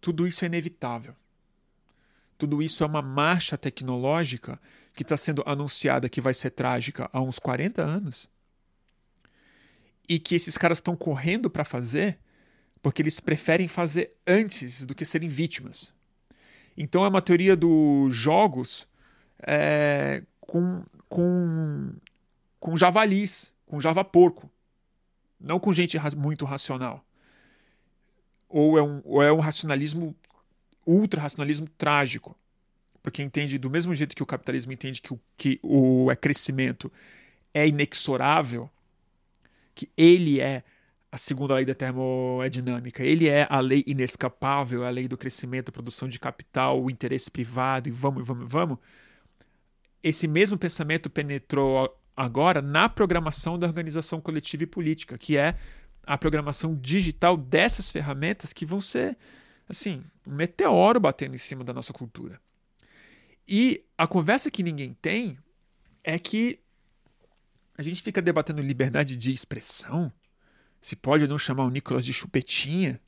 [0.00, 1.14] tudo isso é inevitável.
[2.36, 4.60] Tudo isso é uma marcha tecnológica
[4.92, 8.28] que está sendo anunciada que vai ser trágica há uns 40 anos
[10.08, 12.18] e que esses caras estão correndo para fazer
[12.80, 15.92] porque eles preferem fazer antes do que serem vítimas.
[16.76, 18.86] Então é uma teoria dos jogos
[19.40, 21.92] é, com, com,
[22.60, 24.48] com javalis, com java porco,
[25.40, 27.04] não com gente muito racional.
[28.48, 30.16] Ou é um, ou é um racionalismo,
[30.86, 32.36] ultra racionalismo trágico,
[33.02, 36.90] porque entende do mesmo jeito que o capitalismo entende que o, que o é crescimento
[37.52, 38.70] é inexorável,
[39.78, 40.64] que ele é
[41.10, 43.04] a segunda lei da termodinâmica.
[43.04, 47.30] Ele é a lei inescapável, a lei do crescimento, a produção de capital, o interesse
[47.30, 48.78] privado e vamos, vamos, vamos.
[50.02, 55.56] Esse mesmo pensamento penetrou agora na programação da organização coletiva e política, que é
[56.04, 59.16] a programação digital dessas ferramentas que vão ser,
[59.68, 62.40] assim, um meteoro batendo em cima da nossa cultura.
[63.46, 65.38] E a conversa que ninguém tem
[66.02, 66.58] é que
[67.78, 70.12] a gente fica debatendo liberdade de expressão.
[70.80, 73.00] Se pode ou não chamar o Nicolas de chupetinha.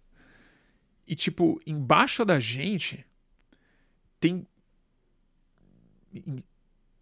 [1.04, 3.04] E, tipo, embaixo da gente
[4.20, 4.46] tem.
[6.14, 6.38] Em,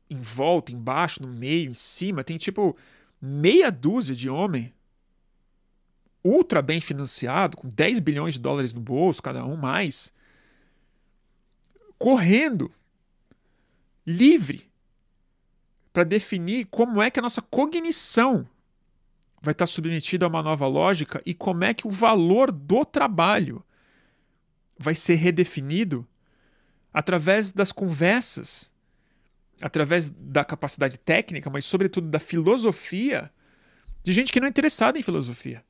[0.09, 2.75] em volta, embaixo, no meio, em cima, tem tipo
[3.21, 4.73] meia dúzia de homem
[6.25, 10.12] ultra bem financiado, com 10 bilhões de dólares no bolso, cada um mais,
[11.99, 12.73] correndo
[14.07, 14.68] livre
[15.93, 18.47] para definir como é que a nossa cognição
[19.41, 23.64] vai estar submetida a uma nova lógica e como é que o valor do trabalho
[24.78, 26.07] vai ser redefinido
[26.93, 28.72] através das conversas,
[29.61, 33.30] através da capacidade técnica, mas sobretudo da filosofia
[34.03, 35.64] de gente que não é interessada em filosofia.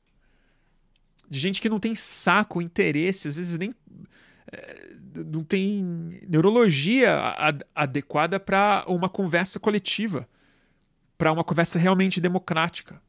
[1.29, 3.73] De gente que não tem saco, interesse, às vezes nem
[5.25, 5.83] não tem
[6.27, 7.17] neurologia
[7.73, 10.27] adequada para uma conversa coletiva,
[11.17, 13.01] para uma conversa realmente democrática.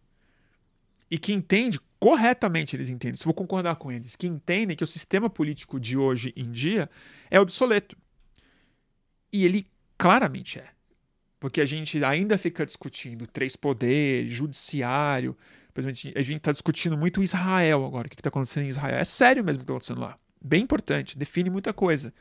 [1.11, 4.87] E que entende, corretamente eles entendem, se vou concordar com eles, que entendem que o
[4.87, 6.89] sistema político de hoje em dia
[7.31, 7.97] é obsoleto.
[9.33, 9.65] E ele
[9.99, 10.69] claramente é.
[11.39, 15.37] Porque a gente ainda fica discutindo três poderes, judiciário.
[15.75, 18.99] A gente está discutindo muito Israel agora, o que está acontecendo em Israel.
[18.99, 22.13] É sério mesmo o que está acontecendo lá bem importante, define muita coisa,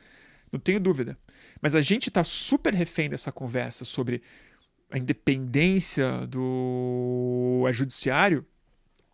[0.51, 1.17] não tenho dúvida.
[1.61, 4.21] Mas a gente está super refém dessa conversa sobre
[4.91, 8.45] a independência do judiciário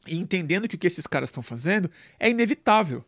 [0.07, 1.89] e entendendo que o que esses caras estão fazendo
[2.19, 3.03] é inevitável.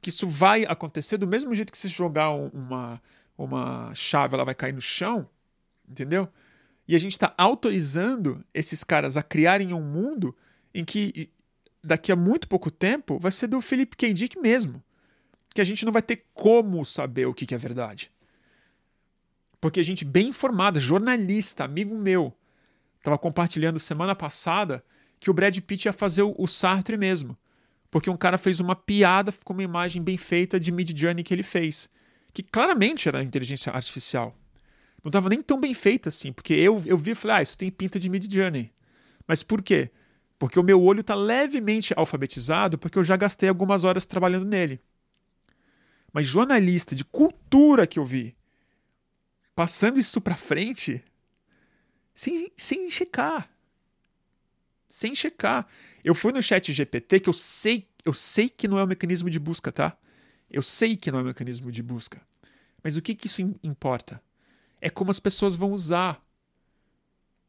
[0.00, 3.00] Que isso vai acontecer do mesmo jeito que se jogar uma,
[3.36, 5.28] uma chave, ela vai cair no chão,
[5.88, 6.28] entendeu?
[6.88, 10.36] E a gente está autorizando esses caras a criarem um mundo
[10.74, 11.30] em que
[11.82, 14.12] daqui a muito pouco tempo vai ser do Philip K.
[14.12, 14.82] Dick mesmo
[15.56, 18.12] que a gente não vai ter como saber o que, é verdade.
[19.58, 22.30] Porque a gente, bem informada, jornalista, amigo meu,
[22.98, 24.84] estava compartilhando semana passada
[25.18, 27.38] que o Brad Pitt ia fazer o Sartre mesmo.
[27.90, 31.32] Porque um cara fez uma piada com uma imagem bem feita de Mid Journey que
[31.32, 31.88] ele fez.
[32.34, 34.36] Que claramente era inteligência artificial.
[35.02, 36.34] Não estava nem tão bem feita assim.
[36.34, 38.70] Porque eu, eu vi e falei, ah, isso tem pinta de Mid Journey.
[39.26, 39.90] Mas por quê?
[40.38, 44.82] Porque o meu olho está levemente alfabetizado, porque eu já gastei algumas horas trabalhando nele
[46.16, 48.34] mas jornalista de cultura que eu vi
[49.54, 51.04] passando isso para frente
[52.14, 53.50] sem, sem checar.
[54.88, 55.68] Sem checar.
[56.02, 59.28] Eu fui no chat GPT que eu sei, eu sei que não é um mecanismo
[59.28, 59.94] de busca, tá?
[60.50, 62.18] Eu sei que não é um mecanismo de busca.
[62.82, 64.18] Mas o que, que isso importa?
[64.80, 66.24] É como as pessoas vão usar.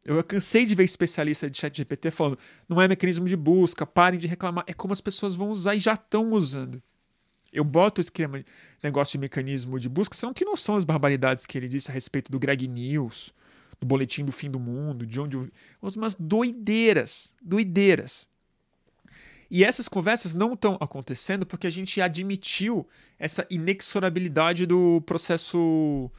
[0.04, 2.38] Eu cansei de ver especialista de chat GPT falando,
[2.68, 4.66] não é mecanismo de busca, parem de reclamar.
[4.68, 6.84] É como as pessoas vão usar e já estão usando.
[7.52, 8.44] Eu boto esse esquema,
[8.84, 11.94] negócio de mecanismo de busca, você não tem noção das barbaridades que ele disse a
[11.94, 13.34] respeito do Greg News,
[13.80, 15.50] do boletim do fim do mundo, de onde eu...
[15.82, 18.28] umas doideiras, doideiras.
[19.50, 22.88] E essas conversas não estão acontecendo porque a gente admitiu
[23.18, 26.12] essa inexorabilidade do processo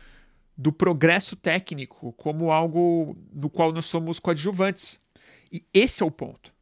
[0.57, 5.01] do progresso técnico como algo do qual nós somos coadjuvantes.
[5.53, 6.53] E esse é o ponto.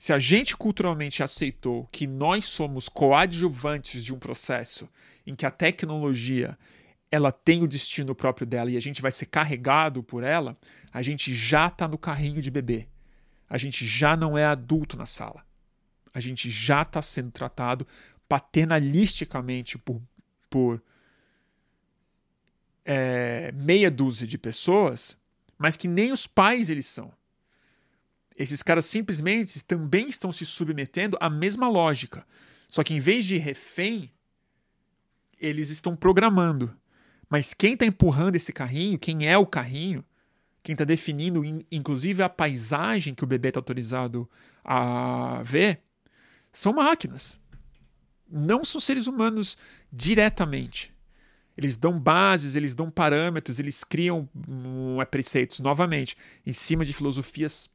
[0.00, 4.88] Se a gente culturalmente aceitou que nós somos coadjuvantes de um processo
[5.26, 6.58] em que a tecnologia
[7.10, 10.56] ela tem o destino próprio dela e a gente vai ser carregado por ela,
[10.90, 12.88] a gente já está no carrinho de bebê.
[13.46, 15.44] A gente já não é adulto na sala.
[16.14, 17.86] A gente já está sendo tratado
[18.26, 20.00] paternalisticamente por,
[20.48, 20.82] por
[22.86, 25.14] é, meia dúzia de pessoas,
[25.58, 27.12] mas que nem os pais eles são.
[28.40, 32.26] Esses caras simplesmente também estão se submetendo à mesma lógica.
[32.70, 34.10] Só que em vez de refém,
[35.38, 36.74] eles estão programando.
[37.28, 40.02] Mas quem está empurrando esse carrinho, quem é o carrinho,
[40.62, 44.26] quem está definindo, inclusive, a paisagem que o bebê está autorizado
[44.64, 45.82] a ver,
[46.50, 47.38] são máquinas.
[48.26, 49.58] Não são seres humanos
[49.92, 50.94] diretamente.
[51.58, 56.16] Eles dão bases, eles dão parâmetros, eles criam um, preceitos, novamente,
[56.46, 57.68] em cima de filosofias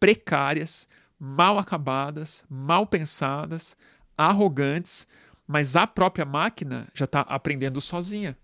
[0.00, 0.88] precárias,
[1.18, 3.76] mal acabadas, mal pensadas,
[4.16, 5.06] arrogantes,
[5.46, 8.36] mas a própria máquina já está aprendendo sozinha.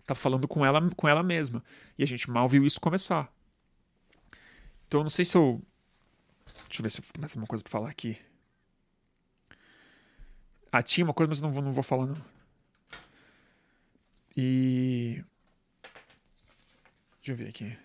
[0.00, 1.62] Está falando com ela, com ela mesma.
[1.98, 3.32] E a gente mal viu isso começar.
[4.86, 5.62] Então, não sei se eu.
[6.68, 8.18] Deixa eu ver se eu mais uma coisa para falar aqui.
[10.70, 12.24] Ah, tinha uma coisa, mas não vou, não vou falar, não.
[14.36, 15.24] E.
[17.16, 17.78] Deixa eu ver aqui.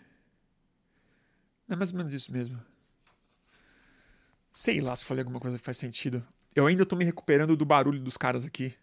[1.69, 2.59] É mais ou menos isso mesmo.
[4.51, 6.25] Sei lá se falei alguma coisa que faz sentido.
[6.55, 8.73] Eu ainda tô me recuperando do barulho dos caras aqui.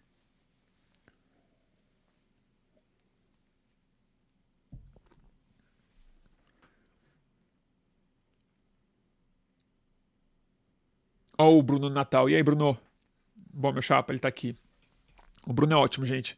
[11.37, 12.29] Ó, oh, o Bruno Natal.
[12.29, 12.77] E aí, Bruno?
[13.53, 14.55] Bom, meu chapa, ele tá aqui.
[15.45, 16.37] O Bruno é ótimo, gente.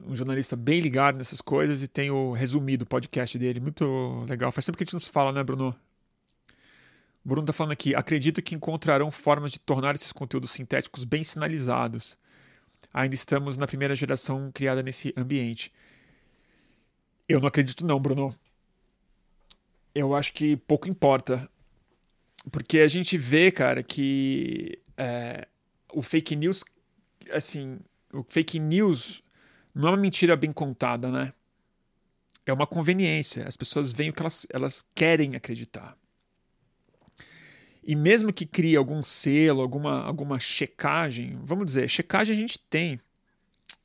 [0.00, 3.60] Um jornalista bem ligado nessas coisas e tem o resumido podcast dele.
[3.60, 4.52] Muito legal.
[4.52, 5.74] Faz tempo que a gente não se fala, né, Bruno?
[7.28, 7.94] Bruno tá falando aqui.
[7.94, 12.16] Acredito que encontrarão formas de tornar esses conteúdos sintéticos bem sinalizados.
[12.92, 15.70] Ainda estamos na primeira geração criada nesse ambiente.
[17.28, 18.34] Eu não acredito, não, Bruno.
[19.94, 21.46] Eu acho que pouco importa.
[22.50, 25.46] Porque a gente vê, cara, que é,
[25.92, 26.64] o fake news,
[27.30, 27.78] assim,
[28.10, 29.22] o fake news
[29.74, 31.34] não é uma mentira bem contada, né?
[32.46, 33.46] É uma conveniência.
[33.46, 35.94] As pessoas veem o que elas, elas querem acreditar.
[37.88, 43.00] E mesmo que crie algum selo, alguma, alguma checagem, vamos dizer, checagem a gente tem.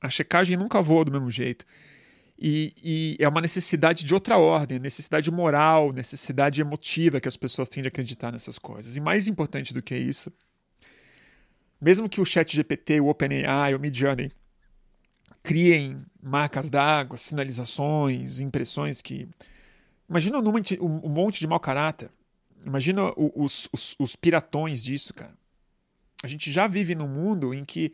[0.01, 1.66] A checagem nunca voa do mesmo jeito.
[2.38, 7.70] E, e, é uma necessidade de outra ordem, necessidade moral, necessidade emotiva que as pessoas
[7.70, 8.97] têm de acreditar nessas coisas.
[8.97, 10.34] E mais importante do que isso,
[11.80, 14.34] mesmo que o Chat GPT, o OpenAI, o Midjourney
[15.41, 19.30] criem marcas d'água, sinalizações, impressões que.
[20.10, 22.10] Imagina um monte de mau caráter.
[22.66, 25.34] Imagina os, os, os piratões disso, cara.
[26.24, 27.93] A gente já vive num mundo em que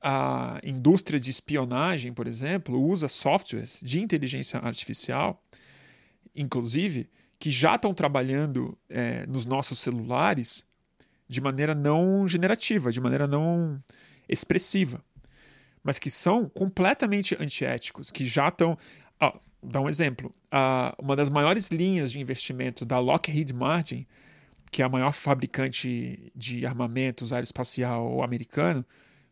[0.00, 5.40] a indústria de espionagem, por exemplo, usa softwares de inteligência artificial,
[6.34, 10.64] inclusive, que já estão trabalhando é, nos nossos celulares
[11.28, 13.82] de maneira não generativa, de maneira não
[14.28, 15.04] expressiva,
[15.82, 18.76] mas que são completamente antiéticos, que já estão.
[19.62, 20.34] Dá um exemplo.
[20.54, 24.06] Ah, uma das maiores linhas de investimento da Lockheed Martin,
[24.70, 28.84] que é a maior fabricante de armamentos aeroespacial americano,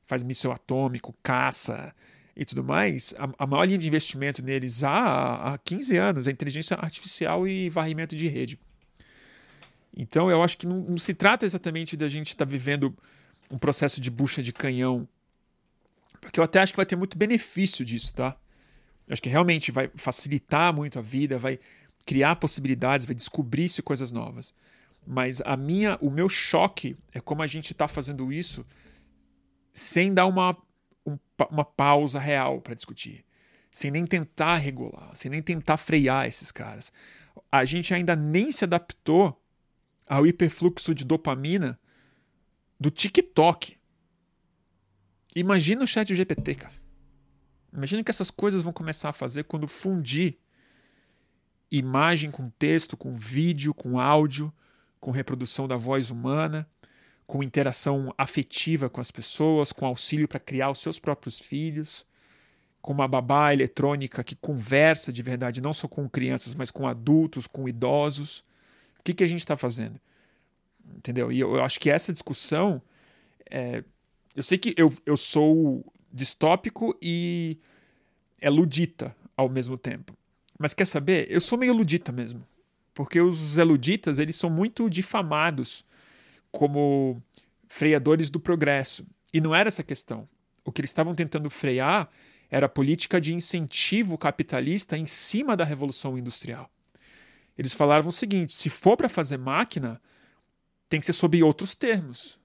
[0.07, 1.95] faz míssil atômico, caça
[2.35, 6.31] e tudo mais, a, a maior linha de investimento neles há, há 15 anos é
[6.31, 8.59] inteligência artificial e varrimento de rede.
[9.95, 12.97] Então eu acho que não, não se trata exatamente da gente estar tá vivendo
[13.51, 15.07] um processo de bucha de canhão,
[16.18, 18.39] porque eu até acho que vai ter muito benefício disso, tá?
[19.11, 21.59] Acho que realmente vai facilitar muito a vida, vai
[22.07, 24.55] criar possibilidades, vai descobrir-se coisas novas.
[25.07, 28.65] Mas a minha, o meu choque é como a gente está fazendo isso
[29.73, 30.57] sem dar uma,
[31.07, 31.19] um,
[31.51, 33.25] uma pausa real para discutir,
[33.71, 36.93] sem nem tentar regular, sem nem tentar frear esses caras.
[37.51, 39.41] A gente ainda nem se adaptou
[40.07, 41.79] ao hiperfluxo de dopamina
[42.79, 43.77] do TikTok.
[45.35, 46.80] Imagina o chat GPT, cara.
[47.73, 50.37] Imagina que essas coisas vão começar a fazer quando fundir
[51.71, 54.53] imagem com texto, com vídeo, com áudio,
[54.99, 56.68] com reprodução da voz humana
[57.31, 62.05] com interação afetiva com as pessoas, com auxílio para criar os seus próprios filhos,
[62.83, 67.47] com uma babá eletrônica que conversa de verdade, não só com crianças, mas com adultos,
[67.47, 68.41] com idosos.
[68.99, 70.01] O que, que a gente está fazendo?
[70.97, 71.31] Entendeu?
[71.31, 72.83] E eu, eu, acho que essa discussão.
[73.49, 73.85] É,
[74.35, 77.59] eu sei que eu, eu sou distópico e
[78.41, 80.17] é ludita ao mesmo tempo.
[80.59, 81.27] Mas quer saber?
[81.31, 82.47] Eu sou meio ludita mesmo.
[82.93, 85.85] Porque os eluditas, eles são muito difamados
[86.51, 87.23] como
[87.69, 89.07] freadores do progresso.
[89.33, 90.29] E não era essa questão.
[90.65, 92.09] O que eles estavam tentando frear
[92.51, 96.69] era a política de incentivo capitalista em cima da revolução industrial.
[97.57, 100.01] Eles falavam o seguinte: se for para fazer máquina,
[100.89, 102.39] tem que ser sob outros termos.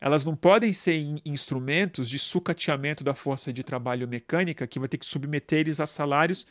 [0.00, 0.94] Elas não podem ser
[1.24, 5.86] instrumentos de sucateamento da força de trabalho mecânica que vai ter que submeter eles a
[5.86, 6.46] salários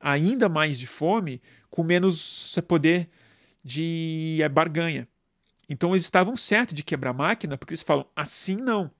[0.00, 1.40] ainda mais de fome,
[1.70, 3.08] com menos poder
[3.62, 5.08] de é, barganha.
[5.68, 8.90] Então eles estavam certos de quebrar a máquina, porque eles falam assim não.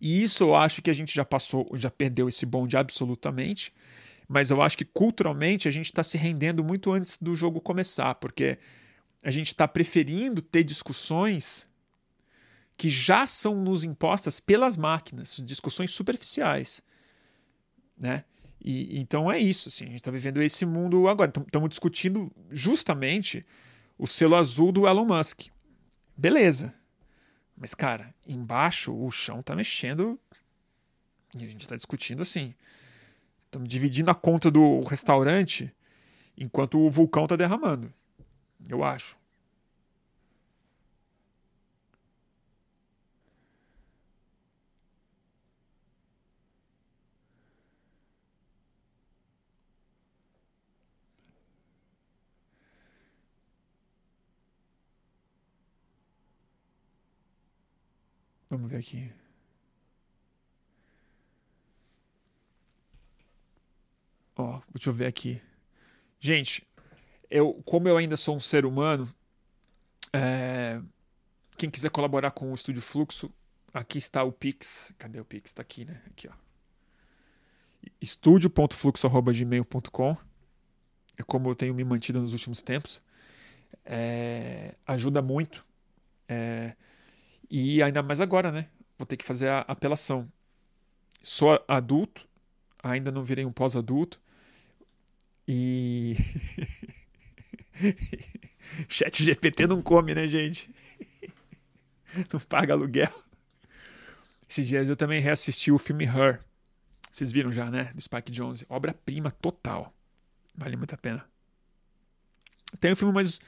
[0.00, 3.72] E isso eu acho que a gente já passou, já perdeu esse bonde absolutamente.
[4.28, 8.14] Mas eu acho que culturalmente a gente está se rendendo muito antes do jogo começar,
[8.16, 8.58] porque
[9.22, 11.65] a gente está preferindo ter discussões
[12.76, 16.82] que já são nos impostas pelas máquinas, discussões superficiais,
[17.96, 18.24] né?
[18.62, 21.32] E, então é isso, assim, a gente está vivendo esse mundo agora.
[21.46, 23.46] Estamos discutindo justamente
[23.96, 25.46] o selo azul do Elon Musk.
[26.16, 26.74] Beleza.
[27.56, 30.18] Mas, cara, embaixo o chão está mexendo
[31.38, 32.54] e a gente está discutindo assim.
[33.46, 35.72] Estamos dividindo a conta do restaurante
[36.36, 37.92] enquanto o vulcão está derramando.
[38.68, 39.16] Eu acho.
[58.48, 59.12] Vamos ver aqui.
[64.36, 65.42] Ó, deixa eu ver aqui.
[66.20, 66.64] Gente,
[67.30, 69.08] eu, como eu ainda sou um ser humano,
[70.12, 70.80] é,
[71.56, 73.32] quem quiser colaborar com o Estúdio Fluxo,
[73.72, 74.94] aqui está o Pix.
[74.98, 75.50] Cadê o Pix?
[75.50, 76.00] Está aqui, né?
[76.06, 76.32] Aqui, ó.
[78.00, 80.16] estúdio.fluxo.gmail.com
[81.16, 83.00] É como eu tenho me mantido nos últimos tempos.
[83.84, 85.64] É, ajuda muito.
[86.28, 86.74] É,
[87.50, 88.68] e ainda mais agora, né?
[88.98, 90.30] Vou ter que fazer a apelação.
[91.22, 92.26] Sou adulto,
[92.82, 94.20] ainda não virei um pós-adulto.
[95.46, 96.16] E.
[98.88, 100.70] Chat GPT não come, né, gente?
[102.32, 103.12] não paga aluguel.
[104.48, 106.40] Esses dias eu também reassisti o filme Her.
[107.10, 107.92] Vocês viram já, né?
[107.94, 108.66] Do Spike Jonze.
[108.68, 109.92] Obra-prima total.
[110.54, 111.24] Vale muito a pena.
[112.78, 113.40] Tem um filme mais.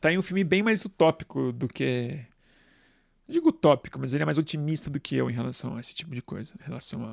[0.00, 2.24] Tá um filme bem mais utópico do que.
[3.28, 6.14] Digo utópico, mas ele é mais otimista do que eu em relação a esse tipo
[6.14, 6.54] de coisa.
[6.60, 7.04] Em relação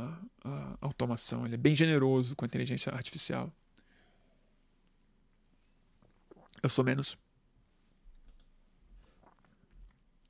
[0.44, 1.46] à automação.
[1.46, 3.52] Ele é bem generoso com a inteligência artificial.
[6.62, 7.18] Eu sou menos.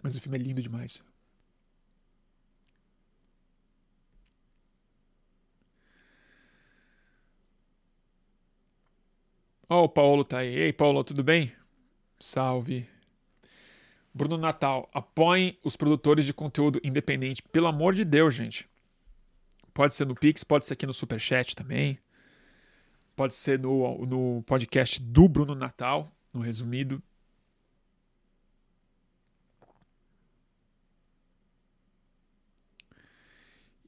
[0.01, 1.03] Mas o filme é lindo demais.
[9.69, 10.55] Ó, oh, o Paulo tá aí.
[10.55, 11.51] Ei, Paulo, tudo bem?
[12.19, 12.92] Salve.
[14.13, 17.41] Bruno Natal, apoiem os produtores de conteúdo independente.
[17.41, 18.69] Pelo amor de Deus, gente.
[19.73, 21.97] Pode ser no Pix, pode ser aqui no Superchat também.
[23.15, 27.01] Pode ser no, no podcast do Bruno Natal no resumido.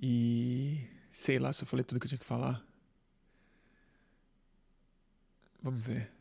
[0.02, 2.64] E sei lá se eu falei tudo que eu tinha que falar.
[5.62, 6.15] Vamos ver.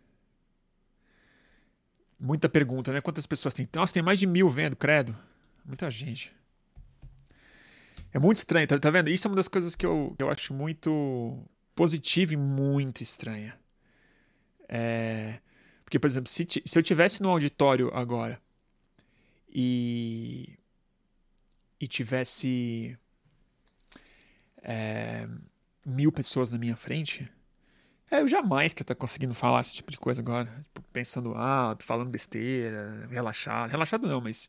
[2.18, 3.00] Muita pergunta, né?
[3.00, 3.68] Quantas pessoas tem?
[3.74, 5.16] Nossa, tem mais de mil vendo, credo.
[5.64, 6.32] Muita gente.
[8.12, 9.10] É muito estranho, tá, tá vendo?
[9.10, 11.42] Isso é uma das coisas que eu, eu acho muito
[11.74, 13.58] positiva e muito estranha.
[14.68, 15.40] É,
[15.84, 18.40] porque, por exemplo, se, se eu tivesse no auditório agora
[19.48, 20.58] e,
[21.80, 22.96] e tivesse
[24.62, 25.28] é,
[25.84, 27.30] mil pessoas na minha frente,
[28.14, 30.50] é, eu jamais que estar conseguindo falar esse tipo de coisa agora.
[30.64, 33.70] Tipo, pensando alto, falando besteira, relaxado.
[33.70, 34.48] Relaxado não, mas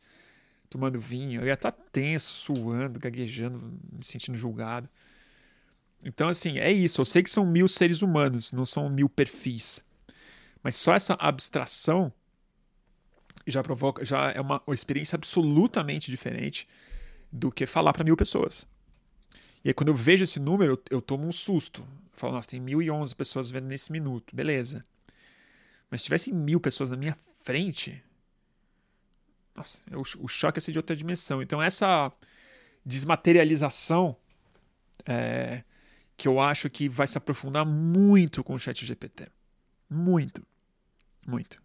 [0.69, 1.41] tomando vinho.
[1.41, 3.59] Eu ia estar tenso, suando, gaguejando,
[3.91, 4.89] me sentindo julgado.
[6.03, 7.01] Então, assim, é isso.
[7.01, 9.83] Eu sei que são mil seres humanos, não são mil perfis.
[10.61, 12.13] Mas só essa abstração
[13.47, 16.67] já provoca, já é uma, experiência absolutamente diferente
[17.31, 18.65] do que falar para mil pessoas.
[19.63, 21.85] E aí, quando eu vejo esse número, eu, eu tomo um susto.
[22.15, 24.85] Eu falo, nossa, tem 1.011 pessoas vendo nesse minuto, beleza.
[25.91, 28.01] Mas se tivesse mil pessoas na minha frente,
[29.53, 31.41] nossa, eu, o choque ia ser de outra dimensão.
[31.41, 32.11] Então, essa
[32.85, 34.15] desmaterialização
[35.05, 35.63] é,
[36.15, 39.27] que eu acho que vai se aprofundar muito com o chat GPT.
[39.89, 40.45] Muito.
[41.27, 41.61] Muito.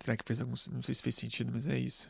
[0.00, 0.54] Será que fez algum.
[0.72, 2.08] Não sei se fez sentido, mas é isso.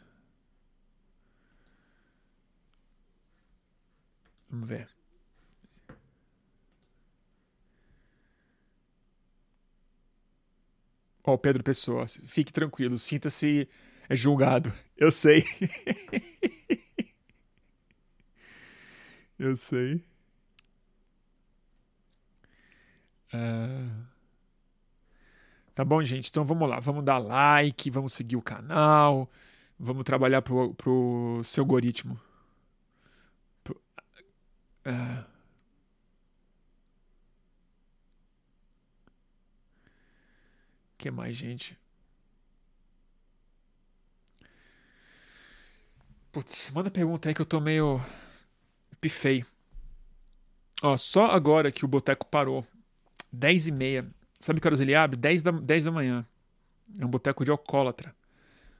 [4.51, 4.89] Vamos ver.
[11.25, 13.69] Ó, oh, Pedro Pessoa, fique tranquilo, sinta-se
[14.11, 14.73] julgado.
[14.97, 15.45] Eu sei.
[19.39, 20.03] Eu sei.
[25.79, 26.29] Tá bom, gente?
[26.29, 29.31] Então vamos lá, vamos dar like, vamos seguir o canal,
[29.79, 32.21] vamos trabalhar pro, pro seu algoritmo.
[34.89, 35.25] Uh,
[40.97, 41.79] que mais, gente?
[46.33, 48.01] Putz, manda pergunta aí que eu tô meio
[49.01, 49.45] pifei.
[50.83, 52.67] Ó, só agora que o boteco parou,
[53.33, 54.07] 10 e meia.
[54.41, 55.19] Sabe que horas ele abre?
[55.19, 56.27] 10 da, 10 da manhã.
[56.99, 58.15] É um boteco de alcoólatra.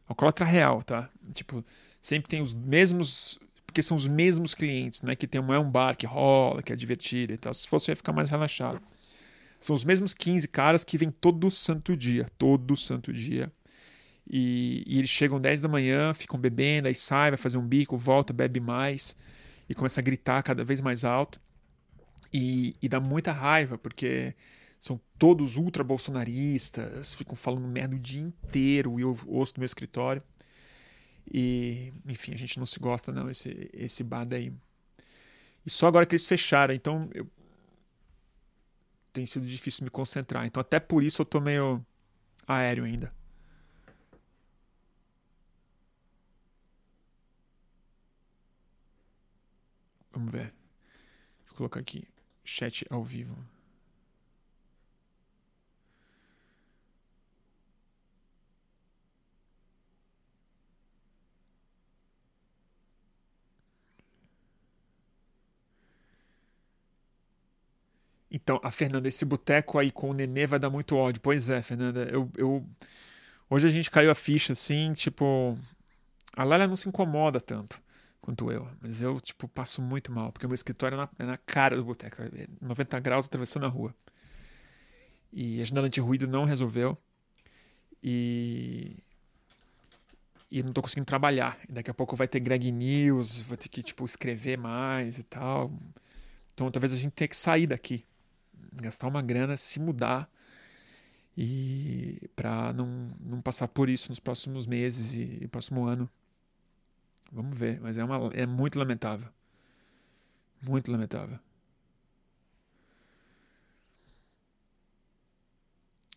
[0.07, 1.11] Alcoólatra real, tá?
[1.33, 1.65] Tipo,
[2.01, 3.39] sempre tem os mesmos.
[3.79, 6.65] Porque são os mesmos clientes, não é que tem um, é um bar que rola,
[6.65, 7.55] que é divertido e tal.
[7.55, 8.81] Se fosse, ia ficar mais relaxado.
[9.61, 12.27] São os mesmos 15 caras que vêm todo santo dia.
[12.37, 13.53] Todo santo dia.
[14.29, 17.97] E, e, eles chegam 10 da manhã, ficam bebendo, aí sai, vai fazer um bico,
[17.97, 19.15] volta, bebe mais
[19.69, 21.41] e começa a gritar cada vez mais alto.
[22.35, 24.35] E, e dá muita raiva, porque
[24.81, 29.67] são todos ultra bolsonaristas, ficam falando merda o dia inteiro e eu ouço no meu
[29.67, 30.21] escritório.
[31.33, 34.53] E, enfim, a gente não se gosta, não, esse, esse bar daí.
[35.67, 37.27] E só agora que eles fecharam, então eu...
[39.13, 40.47] tem sido difícil me concentrar.
[40.47, 41.85] Então, até por isso eu tô meio
[42.47, 43.13] aéreo ainda.
[50.11, 50.53] Vamos ver.
[51.41, 52.05] Deixa eu colocar aqui.
[52.45, 53.37] Chat ao vivo.
[68.31, 71.21] Então, a Fernanda, esse boteco aí com o Nenê vai dar muito ódio.
[71.21, 72.67] Pois é, Fernanda, eu, eu...
[73.49, 75.59] Hoje a gente caiu a ficha assim, tipo.
[76.37, 77.81] A Lara não se incomoda tanto
[78.21, 78.69] quanto eu.
[78.81, 81.77] Mas eu, tipo, passo muito mal, porque o meu escritório é na, é na cara
[81.77, 82.21] do boteco.
[82.23, 83.95] É 90 graus atravessando a rua.
[85.33, 86.97] E a janela anti-ruído não resolveu.
[88.03, 88.97] E.
[90.51, 91.59] E não tô conseguindo trabalhar.
[91.69, 95.73] Daqui a pouco vai ter Greg News, vou ter que, tipo, escrever mais e tal.
[96.55, 98.05] Então talvez a gente tenha que sair daqui.
[98.81, 100.31] Gastar uma grana, se mudar.
[101.37, 106.11] E para não, não passar por isso nos próximos meses e, e próximo ano.
[107.31, 109.29] Vamos ver, mas é, uma, é muito lamentável.
[110.63, 111.39] Muito lamentável.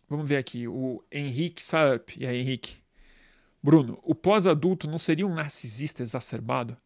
[0.08, 2.10] Vamos ver aqui, o Henrique Saup.
[2.18, 2.76] E aí, Henrique?
[3.62, 6.76] Bruno, o pós-adulto não seria um narcisista exacerbado?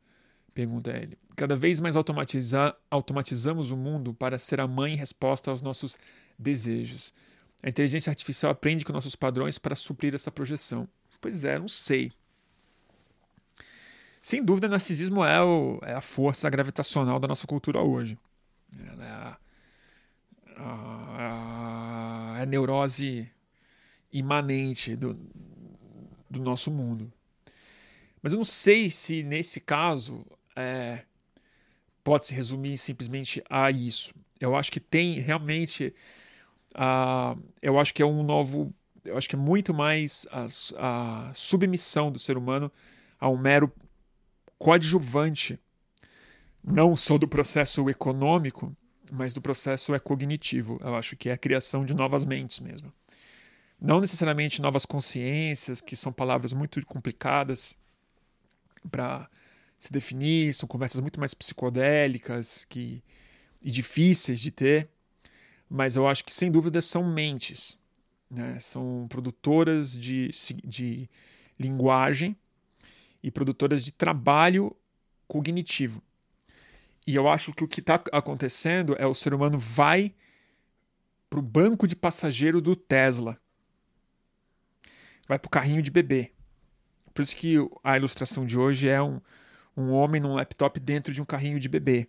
[0.56, 1.18] Pergunta ele.
[1.36, 5.98] Cada vez mais automatiza automatizamos o mundo para ser a mãe em resposta aos nossos
[6.38, 7.12] desejos.
[7.62, 10.88] A inteligência artificial aprende com nossos padrões para suprir essa projeção.
[11.20, 12.10] Pois é, não sei.
[14.22, 18.18] Sem dúvida, narcisismo é, o, é a força gravitacional da nossa cultura hoje.
[18.78, 19.38] Ela é a,
[20.56, 20.72] a,
[21.18, 23.30] a, a neurose
[24.10, 25.12] imanente do,
[26.30, 27.12] do nosso mundo.
[28.22, 30.24] Mas eu não sei se nesse caso
[30.56, 31.02] é,
[32.02, 34.14] pode se resumir simplesmente a isso.
[34.40, 35.94] Eu acho que tem realmente.
[36.74, 38.74] Uh, eu acho que é um novo.
[39.04, 40.46] Eu acho que é muito mais a,
[40.78, 42.72] a submissão do ser humano
[43.20, 43.72] a um mero
[44.58, 45.58] coadjuvante,
[46.62, 48.76] não só do processo econômico,
[49.12, 50.78] mas do processo é cognitivo.
[50.82, 52.92] Eu acho que é a criação de novas mentes mesmo.
[53.80, 57.76] Não necessariamente novas consciências, que são palavras muito complicadas
[58.90, 59.28] para
[59.78, 63.02] se definir, são conversas muito mais psicodélicas que,
[63.60, 64.88] e difíceis de ter,
[65.68, 67.78] mas eu acho que sem dúvida são mentes,
[68.30, 68.58] né?
[68.60, 70.30] são produtoras de,
[70.64, 71.08] de
[71.58, 72.36] linguagem
[73.22, 74.74] e produtoras de trabalho
[75.26, 76.02] cognitivo.
[77.06, 80.14] E eu acho que o que está acontecendo é o ser humano vai
[81.28, 83.38] para o banco de passageiro do Tesla.
[85.28, 86.32] Vai para o carrinho de bebê.
[87.12, 89.20] Por isso que a ilustração de hoje é um,
[89.76, 92.08] um homem num laptop dentro de um carrinho de bebê.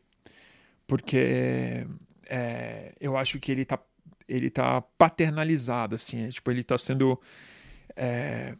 [0.85, 1.85] Porque
[2.25, 3.79] é, eu acho que ele está
[4.27, 6.25] ele tá paternalizado, assim.
[6.25, 7.19] É, tipo, ele está sendo
[7.95, 8.55] é,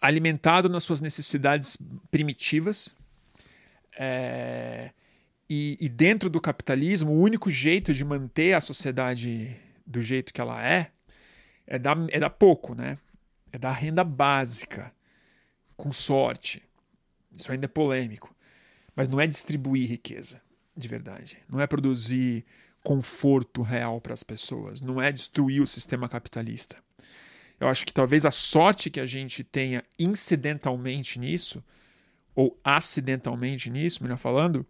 [0.00, 1.76] alimentado nas suas necessidades
[2.10, 2.94] primitivas.
[3.98, 4.90] É,
[5.48, 10.40] e, e, dentro do capitalismo, o único jeito de manter a sociedade do jeito que
[10.40, 10.92] ela é
[11.66, 12.98] é dar, é dar pouco, né?
[13.52, 14.92] É dar renda básica,
[15.76, 16.62] com sorte.
[17.36, 18.34] Isso ainda é polêmico.
[18.94, 20.40] Mas não é distribuir riqueza,
[20.76, 21.38] de verdade.
[21.48, 22.44] Não é produzir
[22.82, 24.80] conforto real para as pessoas.
[24.80, 26.76] Não é destruir o sistema capitalista.
[27.58, 31.62] Eu acho que talvez a sorte que a gente tenha incidentalmente nisso,
[32.34, 34.66] ou acidentalmente nisso, melhor falando,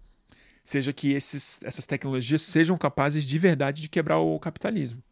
[0.63, 5.03] seja que esses, essas tecnologias sejam capazes de verdade de quebrar o capitalismo.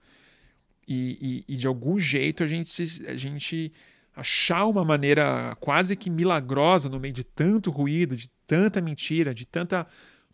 [0.86, 2.70] e, e, e de algum jeito a gente,
[3.06, 3.72] a gente
[4.18, 9.46] achar uma maneira quase que milagrosa no meio de tanto ruído, de tanta mentira, de
[9.46, 9.86] tanta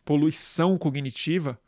[0.07, 1.61] poluição cognitiva,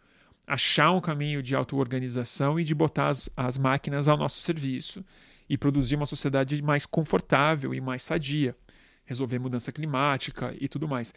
[0.47, 5.05] achar um caminho de auto-organização e de botar as, as máquinas ao nosso serviço
[5.47, 8.57] e produzir uma sociedade mais confortável e mais sadia,
[9.05, 11.12] resolver mudança climática e tudo mais.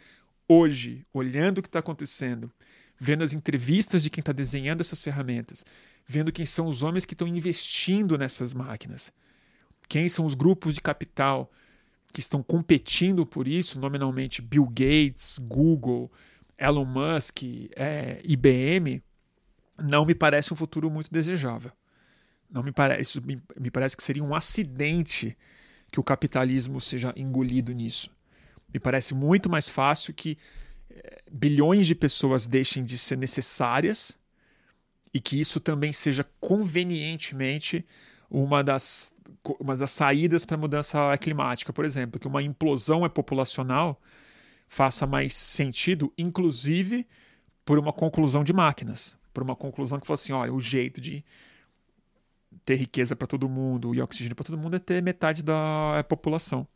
[0.46, 2.52] Hoje, olhando o que está acontecendo,
[2.98, 5.64] vendo as entrevistas de quem está desenhando essas ferramentas,
[6.06, 9.10] vendo quem são os homens que estão investindo nessas máquinas,
[9.90, 11.50] quem são os grupos de capital
[12.12, 16.08] que estão competindo por isso, nominalmente Bill Gates, Google,
[16.56, 17.42] Elon Musk,
[17.74, 19.02] é, IBM,
[19.82, 21.72] não me parece um futuro muito desejável.
[22.48, 25.36] Não me parece, me, me parece que seria um acidente
[25.90, 28.12] que o capitalismo seja engolido nisso.
[28.72, 30.38] Me parece muito mais fácil que
[30.88, 34.16] é, bilhões de pessoas deixem de ser necessárias
[35.12, 37.84] e que isso também seja convenientemente
[38.30, 39.12] uma das,
[39.58, 44.00] uma das saídas para a mudança climática, por exemplo, que uma implosão é populacional
[44.70, 47.04] faça mais sentido, inclusive
[47.64, 51.24] por uma conclusão de máquinas, por uma conclusão que fosse assim, olha, o jeito de
[52.64, 56.68] ter riqueza para todo mundo e oxigênio para todo mundo é ter metade da população.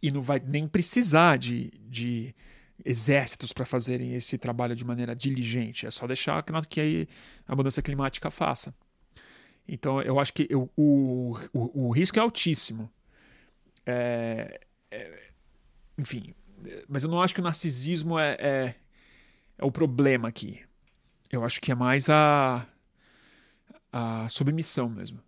[0.00, 2.34] E não vai nem precisar de, de
[2.82, 5.86] exércitos para fazerem esse trabalho de maneira diligente.
[5.86, 7.08] É só deixar que
[7.46, 8.74] a mudança climática faça.
[9.68, 12.90] Então, eu acho que eu, o, o, o, risco é altíssimo.
[13.84, 14.60] É,
[14.90, 15.30] é,
[15.98, 16.34] enfim,
[16.88, 18.74] mas eu não acho que o narcisismo é, é,
[19.58, 20.62] é, o problema aqui.
[21.30, 22.66] Eu acho que é mais a,
[23.92, 25.20] a submissão mesmo.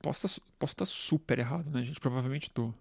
[0.00, 2.00] Posso tá, tá super errado, né, gente?
[2.00, 2.74] Provavelmente estou.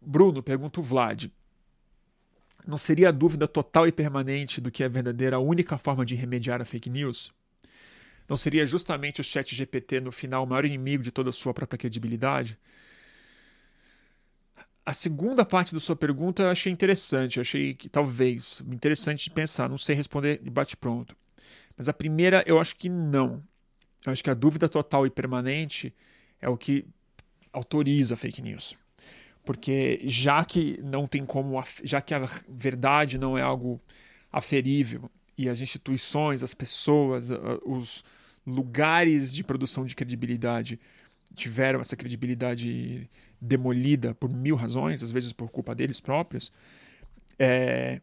[0.00, 1.30] Bruno, pergunta o Vlad.
[2.66, 6.14] Não seria a dúvida total e permanente do que é verdadeira a única forma de
[6.14, 7.32] remediar a fake news?
[8.28, 11.52] Não seria justamente o chat GPT no final o maior inimigo de toda a sua
[11.52, 12.58] própria credibilidade?
[14.86, 19.30] A segunda parte da sua pergunta eu achei interessante, eu achei que talvez interessante de
[19.30, 21.16] pensar, não sei responder de bate-pronto.
[21.76, 23.42] Mas a primeira eu acho que não.
[24.06, 25.94] Eu acho que a dúvida total e permanente
[26.40, 26.86] é o que
[27.52, 28.76] autoriza a fake news
[29.44, 33.80] porque já que não tem como, já que a verdade não é algo
[34.30, 37.30] aferível e as instituições, as pessoas,
[37.64, 38.04] os
[38.46, 40.78] lugares de produção de credibilidade
[41.34, 43.08] tiveram essa credibilidade
[43.40, 46.52] demolida por mil razões, às vezes por culpa deles próprios,
[47.38, 48.00] é,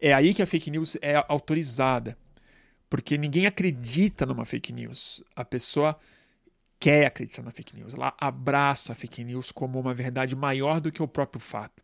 [0.00, 2.16] é aí que a fake news é autorizada.
[2.90, 5.24] Porque ninguém acredita numa fake news.
[5.34, 5.98] A pessoa
[6.84, 10.92] quer acreditar na fake news, ela abraça a fake news como uma verdade maior do
[10.92, 11.82] que o próprio fato.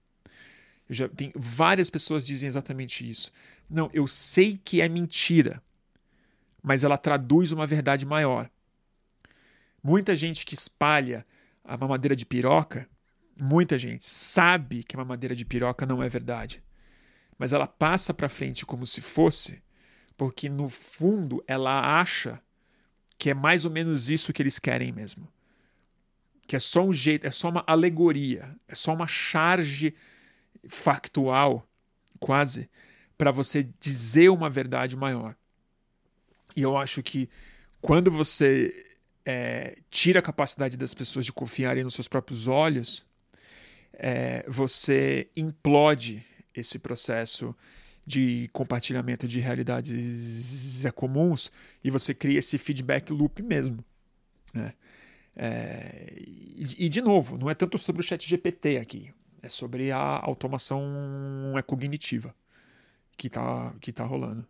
[0.86, 3.32] Eu já tem várias pessoas dizem exatamente isso.
[3.66, 5.62] Não, eu sei que é mentira,
[6.62, 8.50] mas ela traduz uma verdade maior.
[9.82, 11.24] Muita gente que espalha
[11.64, 12.86] a mamadeira de piroca,
[13.34, 16.62] muita gente sabe que a mamadeira de piroca não é verdade,
[17.38, 19.62] mas ela passa para frente como se fosse,
[20.14, 22.38] porque no fundo ela acha
[23.20, 25.28] que é mais ou menos isso que eles querem mesmo.
[26.46, 29.94] Que é só um jeito, é só uma alegoria, é só uma charge
[30.66, 31.68] factual,
[32.18, 32.66] quase,
[33.18, 35.36] para você dizer uma verdade maior.
[36.56, 37.28] E eu acho que
[37.78, 38.86] quando você
[39.26, 43.04] é, tira a capacidade das pessoas de confiarem nos seus próprios olhos,
[43.92, 47.54] é, você implode esse processo
[48.06, 51.50] de compartilhamento de realidades é comuns
[51.84, 53.84] e você cria esse feedback loop mesmo.
[54.54, 54.74] Né?
[55.36, 59.90] É, e, e, de novo, não é tanto sobre o chat GPT aqui, é sobre
[59.92, 60.82] a automação
[61.66, 62.34] cognitiva
[63.16, 64.46] que está que tá rolando.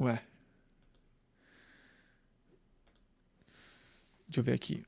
[0.00, 0.22] Ué.
[4.28, 4.84] Deixa eu ver aqui.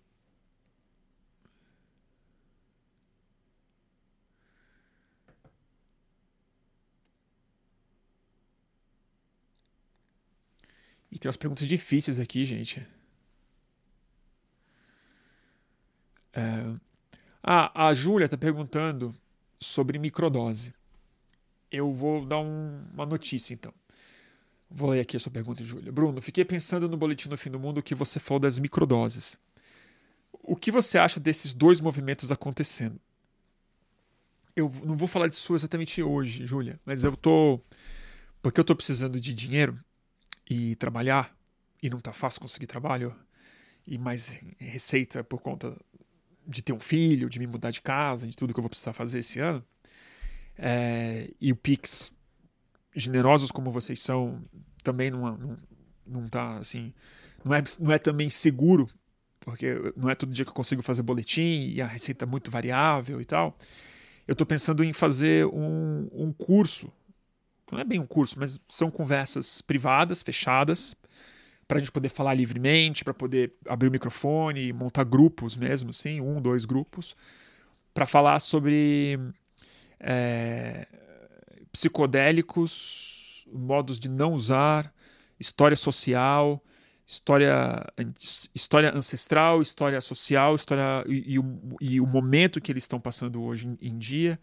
[11.17, 12.87] E tem umas perguntas difíceis aqui, gente.
[16.31, 16.75] É...
[17.43, 19.15] Ah, a Júlia está perguntando
[19.59, 20.75] sobre microdose.
[21.71, 23.73] Eu vou dar um, uma notícia, então.
[24.71, 25.91] Vou ler aqui a sua pergunta, Júlia.
[25.91, 29.39] Bruno, fiquei pensando no boletim do fim do mundo que você falou das microdoses.
[30.43, 33.01] O que você acha desses dois movimentos acontecendo?
[34.55, 37.59] Eu não vou falar disso exatamente hoje, Júlia, mas eu tô.
[38.43, 39.83] Porque eu tô precisando de dinheiro
[40.49, 41.37] e trabalhar,
[41.83, 43.15] e não tá fácil conseguir trabalho,
[43.87, 45.77] e mais receita por conta
[46.47, 48.93] de ter um filho, de me mudar de casa, de tudo que eu vou precisar
[48.93, 49.65] fazer esse ano.
[50.59, 52.13] É, e o Pix,
[52.95, 54.43] generosos como vocês são,
[54.83, 55.59] também não, não,
[56.07, 56.93] não tá assim.
[57.45, 58.89] Não é, não é também seguro,
[59.41, 62.51] porque não é todo dia que eu consigo fazer boletim e a receita é muito
[62.51, 63.57] variável e tal.
[64.27, 66.93] Eu estou pensando em fazer um, um curso.
[67.71, 70.95] Não é bem um curso, mas são conversas privadas, fechadas,
[71.67, 76.21] para a gente poder falar livremente, para poder abrir o microfone, montar grupos mesmo, assim,
[76.21, 77.17] um, dois grupos,
[77.93, 79.19] para falar sobre
[79.99, 80.87] é,
[81.73, 84.95] psicodélicos, modos de não usar,
[85.41, 86.63] história social,
[87.07, 87.85] história,
[88.55, 93.43] história ancestral, história social, história e, e, o, e o momento que eles estão passando
[93.43, 94.39] hoje em, em dia,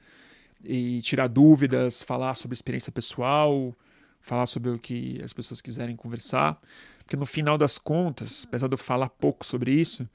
[0.64, 3.76] e tirar dúvidas, falar sobre experiência pessoal,
[4.22, 6.60] falar sobre o que as pessoas quiserem conversar.
[7.00, 10.08] Porque no final das contas, apesar de eu falar pouco sobre isso,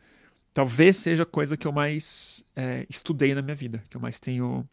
[0.52, 4.18] talvez seja a coisa que eu mais é, estudei na minha vida, que eu mais
[4.18, 4.68] tenho.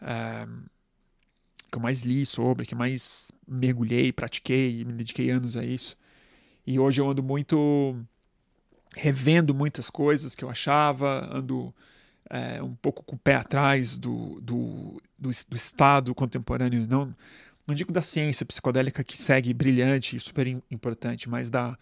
[0.00, 0.46] É,
[1.70, 5.96] que eu mais li sobre, que eu mais mergulhei, pratiquei, me dediquei anos a isso.
[6.66, 7.96] E hoje eu ando muito
[8.96, 11.74] revendo muitas coisas que eu achava, ando
[12.30, 17.14] é, um pouco com o pé atrás do, do, do, do estado contemporâneo, não,
[17.66, 21.76] não digo da ciência psicodélica que segue brilhante e super importante, mas da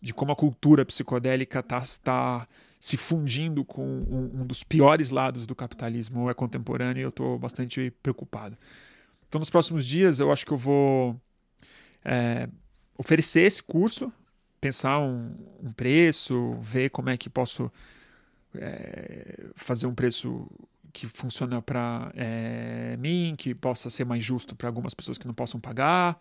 [0.00, 2.48] de como a cultura psicodélica está tá
[2.80, 7.38] se fundindo com um, um, dos piores lados do capitalismo é contemporâneo e eu estou
[7.38, 8.58] bastante preocupado.
[9.28, 11.16] Então, nos próximos dias, eu acho que eu vou
[12.04, 12.48] é,
[12.98, 14.12] oferecer esse curso,
[14.60, 17.70] pensar um, um, preço, ver como é que posso
[18.56, 20.48] é, fazer um preço
[20.92, 25.34] que funciona para é, mim, que possa ser mais justo para algumas pessoas que não
[25.34, 26.20] possam pagar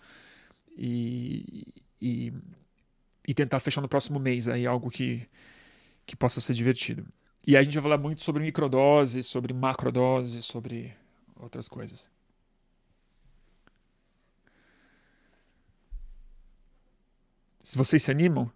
[0.78, 2.34] e, e,
[3.28, 5.28] e, tentar fechar no próximo mês aí algo que,
[6.06, 7.06] que possa ser divertido.
[7.46, 10.94] E aí a gente vai falar muito sobre microdose, sobre macrodose, sobre
[11.36, 12.10] outras coisas.
[17.64, 18.52] Se vocês se animam,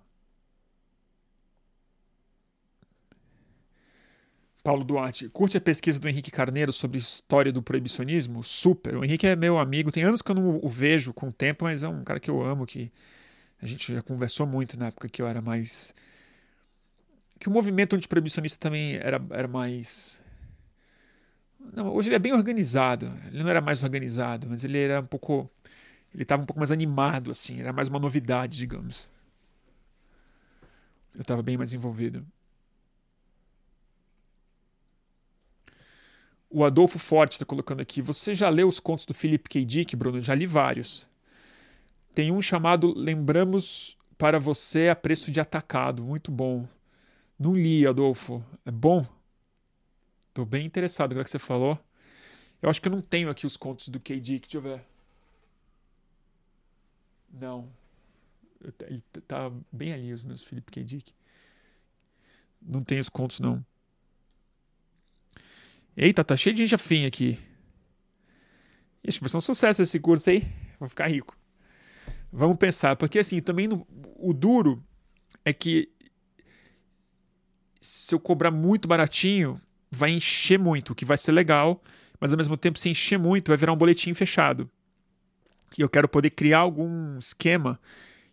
[4.66, 8.44] Paulo Duarte, curte a pesquisa do Henrique Carneiro sobre história do proibicionismo?
[8.44, 8.98] Super.
[8.98, 9.92] O Henrique é meu amigo.
[9.92, 12.32] Tem anos que eu não o vejo com o tempo, mas é um cara que
[12.32, 12.92] eu amo, que
[13.62, 15.94] a gente já conversou muito na época que eu era mais.
[17.40, 20.20] Que o movimento antiproibicionista também era, era mais.
[21.72, 23.14] Não, hoje ele é bem organizado.
[23.28, 25.48] Ele não era mais organizado, mas ele era um pouco.
[26.12, 27.60] Ele estava um pouco mais animado, assim.
[27.60, 29.08] Era mais uma novidade, digamos.
[31.14, 32.26] Eu estava bem mais envolvido.
[36.56, 38.02] O Adolfo Forte está colocando aqui.
[38.02, 39.66] Você já leu os contos do Philip K.
[39.66, 40.22] Dick, Bruno?
[40.22, 41.06] Já li vários.
[42.14, 46.02] Tem um chamado Lembramos para você a preço de atacado.
[46.02, 46.66] Muito bom.
[47.38, 48.42] Não li, Adolfo.
[48.64, 49.06] É bom?
[50.30, 51.78] Estou bem interessado agora que você falou.
[52.62, 54.18] Eu acho que eu não tenho aqui os contos do K.
[54.18, 54.48] Dick.
[54.48, 54.82] Deixa eu ver.
[57.34, 57.68] Não.
[58.88, 60.86] Ele tá bem ali, os meus Philip K.
[60.86, 61.14] Dick.
[62.62, 63.62] Não tem os contos, não.
[65.98, 67.40] Eita, tá cheio de gente afim aqui.
[69.02, 70.48] Que vai ser um sucesso esse curso aí.
[70.80, 71.38] Vou ficar rico.
[72.32, 73.88] Vamos pensar, porque assim, também no,
[74.18, 74.84] o duro
[75.46, 75.90] é que
[77.80, 81.82] se eu cobrar muito baratinho, vai encher muito, o que vai ser legal,
[82.20, 84.70] mas ao mesmo tempo, se encher muito, vai virar um boletim fechado.
[85.78, 87.80] E eu quero poder criar algum esquema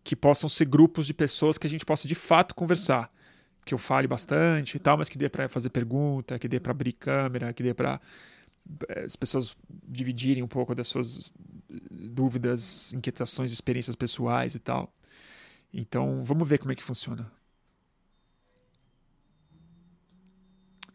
[0.02, 3.12] que possam ser grupos de pessoas que a gente possa de fato conversar
[3.64, 6.72] que eu fale bastante e tal, mas que dê para fazer pergunta, que dê para
[6.72, 8.00] abrir câmera, que dê para
[8.88, 9.56] eh, as pessoas
[9.88, 11.32] dividirem um pouco das suas
[11.90, 14.92] dúvidas, inquietações, experiências pessoais e tal.
[15.72, 17.30] Então, vamos ver como é que funciona.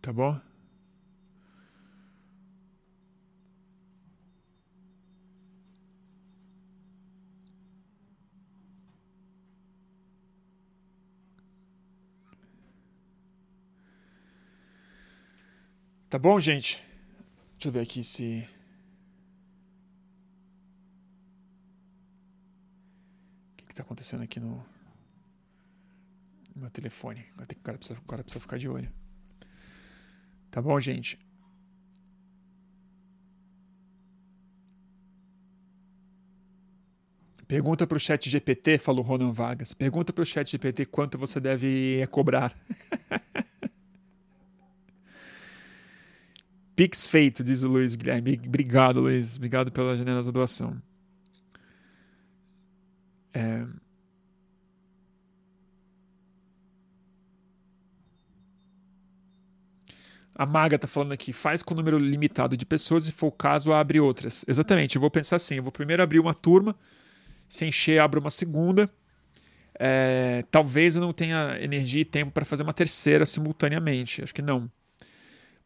[0.01, 0.39] Tá bom?
[16.17, 16.83] Tá bom, gente?
[17.51, 18.43] Deixa eu ver aqui se.
[23.51, 24.65] O que, que tá acontecendo aqui no.
[26.55, 27.23] meu telefone?
[27.33, 27.55] Agora, tem...
[27.59, 27.99] o, cara precisa...
[27.99, 28.91] o cara precisa ficar de olho.
[30.49, 31.19] Tá bom, gente?
[37.47, 39.75] Pergunta para o chat GPT, falou Ronan Vargas.
[39.75, 42.59] Pergunta para o chat GPT quanto você deve cobrar.
[46.77, 48.39] Pix feito, diz o Luiz Guilherme.
[48.45, 49.35] Obrigado, Luiz.
[49.35, 50.79] Obrigado pela generosa doação.
[53.33, 53.65] É...
[60.35, 63.73] A Maga tá falando aqui, faz com número limitado de pessoas, se for o caso,
[63.73, 64.45] abre outras.
[64.47, 66.75] Exatamente, eu vou pensar assim, eu vou primeiro abrir uma turma,
[67.49, 68.87] se encher, abro uma segunda.
[69.79, 70.45] É...
[70.51, 74.69] talvez eu não tenha energia e tempo para fazer uma terceira simultaneamente, acho que não.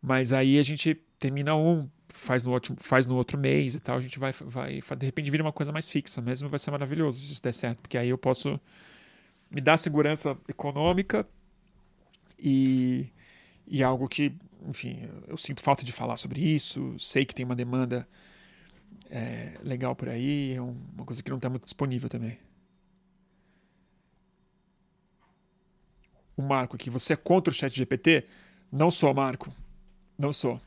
[0.01, 3.97] Mas aí a gente termina um, faz no, outro, faz no outro mês e tal.
[3.97, 4.79] A gente vai, vai.
[4.97, 6.49] De repente vira uma coisa mais fixa mesmo.
[6.49, 7.79] Vai ser maravilhoso se isso der certo.
[7.79, 8.59] Porque aí eu posso
[9.53, 11.27] me dar segurança econômica
[12.39, 13.07] e,
[13.67, 14.33] e algo que,
[14.67, 16.95] enfim, eu sinto falta de falar sobre isso.
[16.97, 18.07] Sei que tem uma demanda
[19.09, 20.53] é, legal por aí.
[20.53, 22.37] É uma coisa que não está muito disponível também.
[26.35, 28.25] O Marco aqui, você é contra o chat GPT?
[28.71, 29.53] Não sou, Marco.
[30.21, 30.61] Não sou.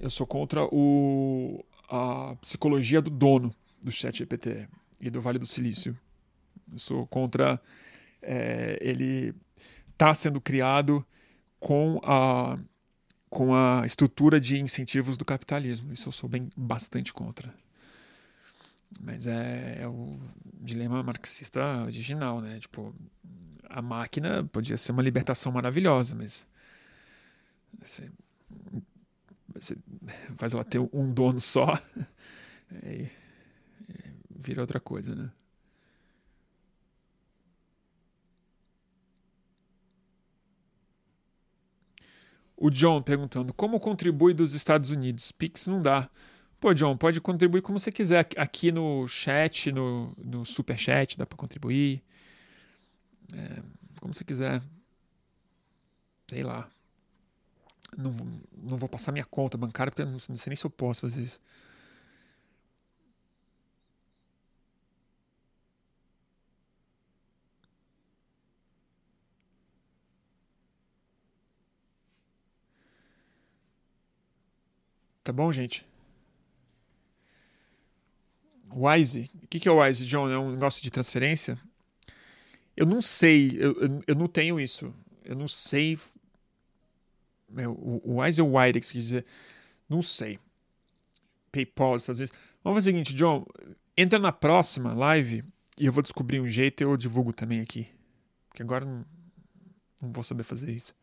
[0.00, 4.66] Eu sou contra o, a psicologia do dono do chat GPT
[5.00, 5.96] e do Vale do Silício.
[6.72, 7.62] Eu sou contra
[8.20, 9.32] é, ele
[9.96, 11.06] tá sendo criado
[11.60, 12.58] com a
[13.30, 15.92] com a estrutura de incentivos do capitalismo.
[15.92, 17.54] Isso eu sou bem bastante contra.
[19.00, 20.18] Mas é, é o
[20.60, 22.58] dilema marxista original, né?
[22.58, 22.92] Tipo,
[23.68, 26.44] a máquina podia ser uma libertação maravilhosa, mas
[27.80, 28.10] você,
[29.54, 29.76] você
[30.36, 31.78] faz ela ter um dono só,
[32.84, 33.08] e,
[34.30, 35.30] vira outra coisa, né?
[42.56, 45.30] O John perguntando como contribui dos Estados Unidos.
[45.30, 46.10] Pix não dá.
[46.58, 48.28] Pô, John, pode contribuir como você quiser.
[48.36, 52.02] Aqui no chat, no, no super chat, dá para contribuir.
[53.32, 53.62] É,
[54.00, 54.60] como você quiser.
[56.28, 56.68] Sei lá
[57.96, 58.14] não,
[58.56, 61.22] não vou passar minha conta bancária porque não, não sei nem se eu posso fazer
[61.22, 61.40] isso.
[75.22, 75.86] Tá bom, gente?
[78.70, 79.30] Wise.
[79.42, 80.30] O que, que é o Wise, John?
[80.30, 81.58] É um negócio de transferência?
[82.76, 83.56] Eu não sei.
[83.58, 84.94] Eu, eu, eu não tenho isso.
[85.24, 85.98] Eu não sei
[87.48, 89.26] o, o Wise ou Wirex, quer dizer,
[89.88, 90.38] não sei.
[91.50, 92.32] PayPal, às vezes.
[92.62, 93.46] Vamos fazer o seguinte, John,
[93.96, 95.44] entra na próxima live
[95.78, 97.88] e eu vou descobrir um jeito e eu divulgo também aqui.
[98.48, 99.04] Porque agora não,
[100.02, 100.94] não vou saber fazer isso.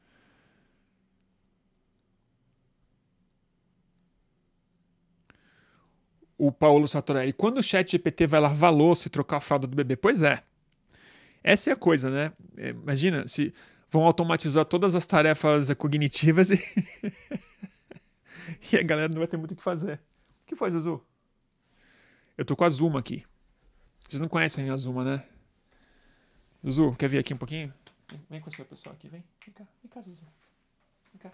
[6.38, 9.76] O Paulo Satorelli, quando o chat GPT vai lavar louça e trocar a fralda do
[9.76, 9.95] bebê?
[9.95, 10.43] Pois é.
[11.41, 12.34] Essa é a coisa, né?
[12.57, 13.53] É, imagina, se
[13.90, 16.57] vão automatizar todas as tarefas cognitivas e,
[18.72, 19.99] e a galera não vai ter muito o que fazer.
[20.44, 21.03] O que foi, Zuzu?
[22.38, 23.26] Eu tô com a Zuma aqui.
[23.99, 25.28] Vocês não conhecem a Zuma, né?
[26.64, 27.74] Zuzu, quer vir aqui um pouquinho?
[28.30, 29.24] Vem, com o seu pessoal aqui, vem.
[29.44, 30.22] Vem cá, vem cá, Zuzu.
[31.12, 31.32] Vem cá.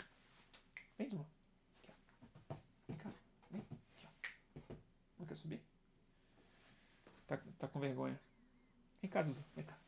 [0.97, 1.25] Vem, Zuma.
[2.87, 3.11] Vem cá,
[3.51, 3.61] vem.
[3.97, 4.07] Aqui.
[5.19, 5.61] Não quer subir?
[7.27, 8.19] Tá, tá com vergonha.
[9.01, 9.43] Vem cá, Zuzu.
[9.55, 9.80] Vem cá.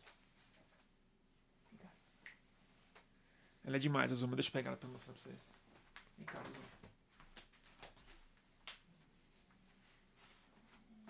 [3.73, 4.35] Ela é demais, a Zuma.
[4.35, 5.47] Deixa eu pegar ela pra mostrar pra vocês.
[6.15, 6.65] Vem cá, Zuma.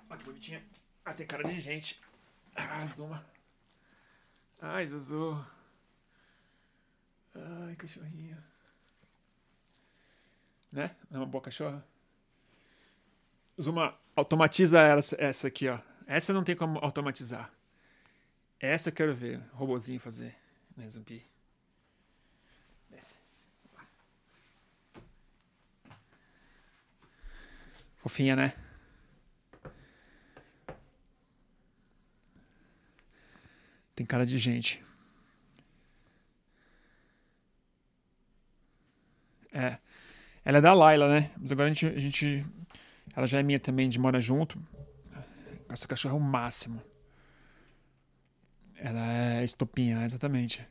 [0.09, 0.63] Olha que bonitinha.
[1.03, 1.99] Ah, tem cara de gente.
[2.55, 3.25] Ah, Zuma.
[4.61, 5.45] Ai, Zuzu.
[7.35, 8.41] Ai, cachorrinha.
[10.71, 10.95] Né?
[11.11, 11.85] Não é uma boa cachorra?
[13.61, 15.79] Zuma, automatiza essa, essa aqui, ó.
[16.07, 17.51] Essa não tem como automatizar.
[18.57, 19.41] Essa eu quero ver.
[19.51, 20.33] Robozinho fazer.
[20.77, 21.32] Né, Zumbi?
[28.03, 28.51] Fofinha, né?
[33.95, 34.83] Tem cara de gente.
[39.53, 39.77] É.
[40.43, 41.31] Ela é da Laila, né?
[41.37, 42.45] Mas agora a gente, a gente.
[43.15, 44.61] Ela já é minha também, de mora junto.
[45.69, 46.83] Essa cachorra é o máximo.
[48.75, 50.67] Ela é estopinha, exatamente.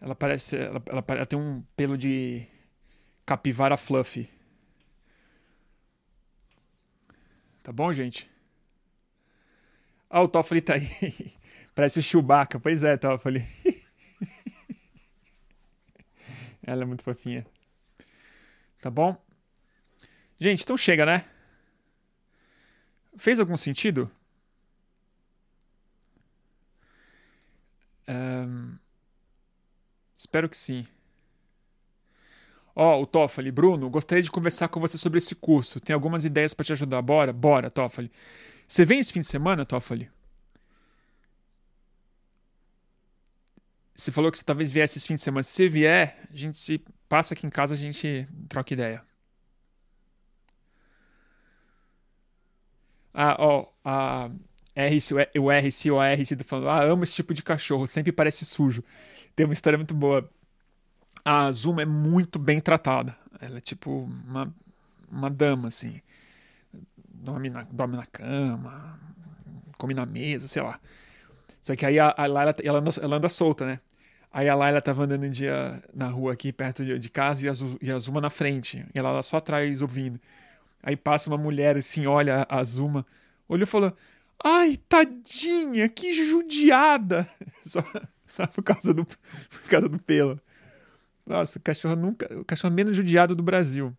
[0.00, 0.56] Ela parece.
[0.56, 2.48] Ela, ela, ela tem um pelo de
[3.24, 4.28] capivara fluffy.
[7.62, 8.30] Tá bom, gente?
[10.08, 11.32] Ah, o Toffoli tá aí.
[11.74, 12.58] Parece o Chewbacca.
[12.58, 13.44] Pois é, Toffoli.
[16.62, 17.46] Ela é muito fofinha.
[18.80, 19.16] Tá bom?
[20.38, 21.24] Gente, então chega, né?
[23.16, 24.10] Fez algum sentido?
[28.08, 28.76] Um,
[30.16, 30.86] espero que sim.
[32.74, 35.80] Ó, oh, o Toffoli, Bruno, gostaria de conversar com você sobre esse curso.
[35.80, 37.02] Tem algumas ideias para te ajudar.
[37.02, 37.32] Bora?
[37.32, 38.10] Bora, Toffoli.
[38.66, 40.10] Você vem esse fim de semana, Toffoli?
[43.94, 45.42] Você falou que você talvez viesse esse fim de semana.
[45.42, 49.02] Se vier, a gente se passa aqui em casa, a gente troca ideia.
[53.12, 54.30] Ah, ó, a
[54.74, 58.12] RC, o RC ou a RC tá falando, ah, amo esse tipo de cachorro, sempre
[58.12, 58.82] parece sujo.
[59.34, 60.28] Tem uma história muito boa.
[61.24, 63.16] A Zuma é muito bem tratada.
[63.40, 64.52] Ela é tipo uma,
[65.10, 66.00] uma dama, assim.
[67.08, 68.98] Dorme na, dorme na cama,
[69.78, 70.80] come na mesa, sei lá.
[71.60, 73.80] Só que aí a, a Laila, ela anda, ela anda solta, né?
[74.32, 77.48] Aí a Laila tava andando um dia na rua aqui, perto de, de casa, e
[77.48, 77.52] a,
[77.82, 78.86] e a Zuma na frente.
[78.94, 80.20] E ela lá só atrás ouvindo.
[80.82, 83.04] Aí passa uma mulher assim, olha a Zuma,
[83.48, 83.94] olhou e falou:
[84.42, 87.28] Ai, tadinha, que judiada!
[87.66, 87.84] Só,
[88.26, 90.40] só por, causa do, por causa do pelo.
[91.26, 92.26] Nossa, o cachorro nunca.
[92.38, 93.96] O cachorro menos judiado do Brasil.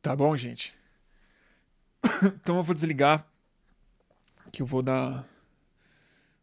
[0.00, 0.74] Tá bom, gente?
[2.40, 3.26] Então eu vou desligar.
[4.52, 5.26] Que eu vou dar.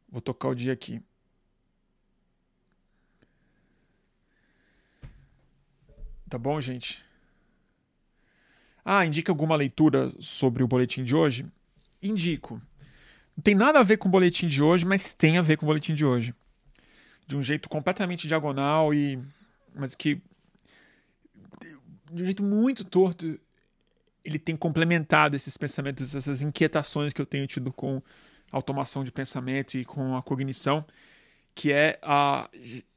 [0.09, 1.01] Vou tocar o dia aqui.
[6.29, 7.08] Tá bom, gente?
[8.91, 11.45] Ah, indica alguma leitura sobre o boletim de hoje?
[12.01, 12.59] Indico.
[13.37, 15.65] Não tem nada a ver com o boletim de hoje, mas tem a ver com
[15.65, 16.33] o boletim de hoje.
[17.27, 19.19] De um jeito completamente diagonal e.
[19.75, 20.19] Mas que.
[22.11, 23.39] De um jeito muito torto,
[24.25, 28.01] ele tem complementado esses pensamentos, essas inquietações que eu tenho tido com
[28.51, 30.83] automação de pensamento e com a cognição,
[31.53, 32.49] que é a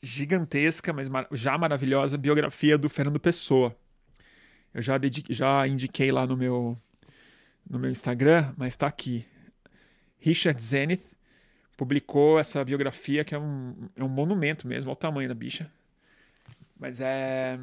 [0.03, 3.77] gigantesca, mas já maravilhosa biografia do Fernando Pessoa.
[4.75, 6.77] Eu já, dediquei, já indiquei lá no meu,
[7.69, 9.27] no meu Instagram, mas está aqui.
[10.19, 11.05] Richard Zenith
[11.77, 15.71] publicou essa biografia, que é um, é um monumento mesmo, ao tamanho da bicha.
[16.79, 17.59] Mas é,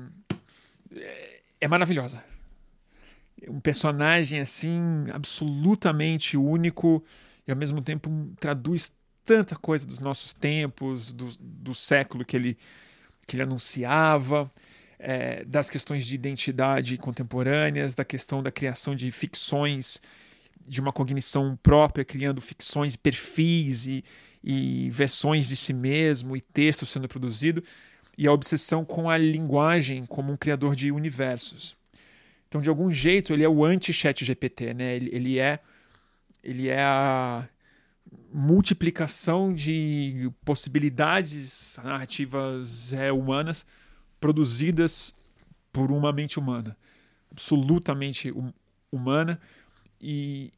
[0.95, 2.23] é, é maravilhosa.
[3.47, 7.03] Um personagem assim, absolutamente único
[7.47, 8.09] e ao mesmo tempo
[8.39, 8.91] traduz
[9.25, 12.57] tanta coisa dos nossos tempos, do, do século que ele,
[13.25, 14.51] que ele anunciava,
[14.99, 20.01] é, das questões de identidade contemporâneas, da questão da criação de ficções,
[20.67, 24.03] de uma cognição própria, criando ficções, perfis e,
[24.43, 27.63] e versões de si mesmo e texto sendo produzido,
[28.17, 31.75] e a obsessão com a linguagem como um criador de universos.
[32.49, 34.95] Então, de algum jeito, ele é o anti-chat GPT, né?
[34.95, 35.59] Ele, ele é
[36.43, 37.47] ele é a
[38.33, 43.65] multiplicação de possibilidades narrativas é, humanas
[44.19, 45.13] produzidas
[45.71, 46.77] por uma mente humana,
[47.31, 48.51] absolutamente hum,
[48.91, 49.39] humana
[50.01, 50.51] e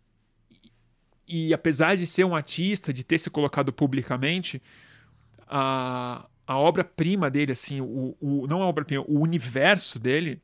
[1.28, 4.62] e apesar de ser um artista, de ter se colocado publicamente,
[5.48, 10.42] a, a obra-prima dele, assim, o, o, não a obra-prima, o universo dele,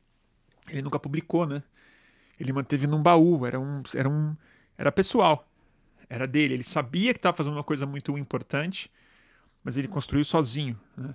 [0.70, 1.62] ele nunca publicou, né?
[2.40, 4.34] Ele manteve num baú, era um, era um,
[4.78, 5.46] era pessoal.
[6.08, 6.54] Era dele.
[6.54, 8.90] Ele sabia que estava fazendo uma coisa muito importante,
[9.62, 10.78] mas ele construiu sozinho.
[10.96, 11.14] Né?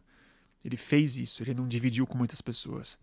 [0.64, 2.98] Ele fez isso, ele não dividiu com muitas pessoas.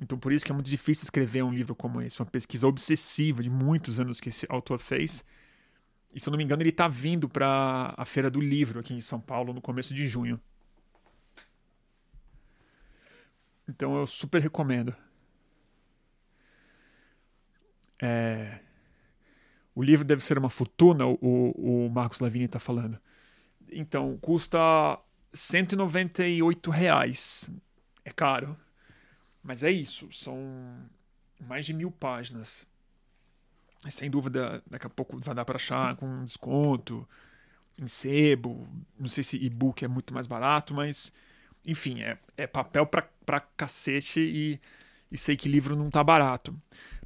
[0.00, 3.42] Então, por isso que é muito difícil escrever um livro como esse, uma pesquisa obsessiva
[3.42, 5.24] de muitos anos que esse autor fez.
[6.14, 8.94] E se eu não me engano, ele está vindo para a Feira do Livro aqui
[8.94, 10.40] em São Paulo no começo de junho.
[13.68, 14.94] Então eu super recomendo.
[18.02, 18.60] É...
[19.74, 22.98] O livro deve ser uma fortuna, o, o Marcos Lavini está falando.
[23.70, 24.98] Então, custa
[25.32, 27.50] 198 reais.
[28.04, 28.56] É caro.
[29.42, 30.10] Mas é isso.
[30.12, 30.38] São
[31.40, 32.66] mais de mil páginas.
[33.90, 37.08] Sem dúvida, daqui a pouco vai dar para achar com desconto,
[37.78, 38.68] em sebo.
[38.98, 41.12] Não sei se e-book é muito mais barato, mas
[41.64, 44.60] enfim, é, é papel pra, pra cacete e
[45.10, 46.54] e sei que livro não tá barato.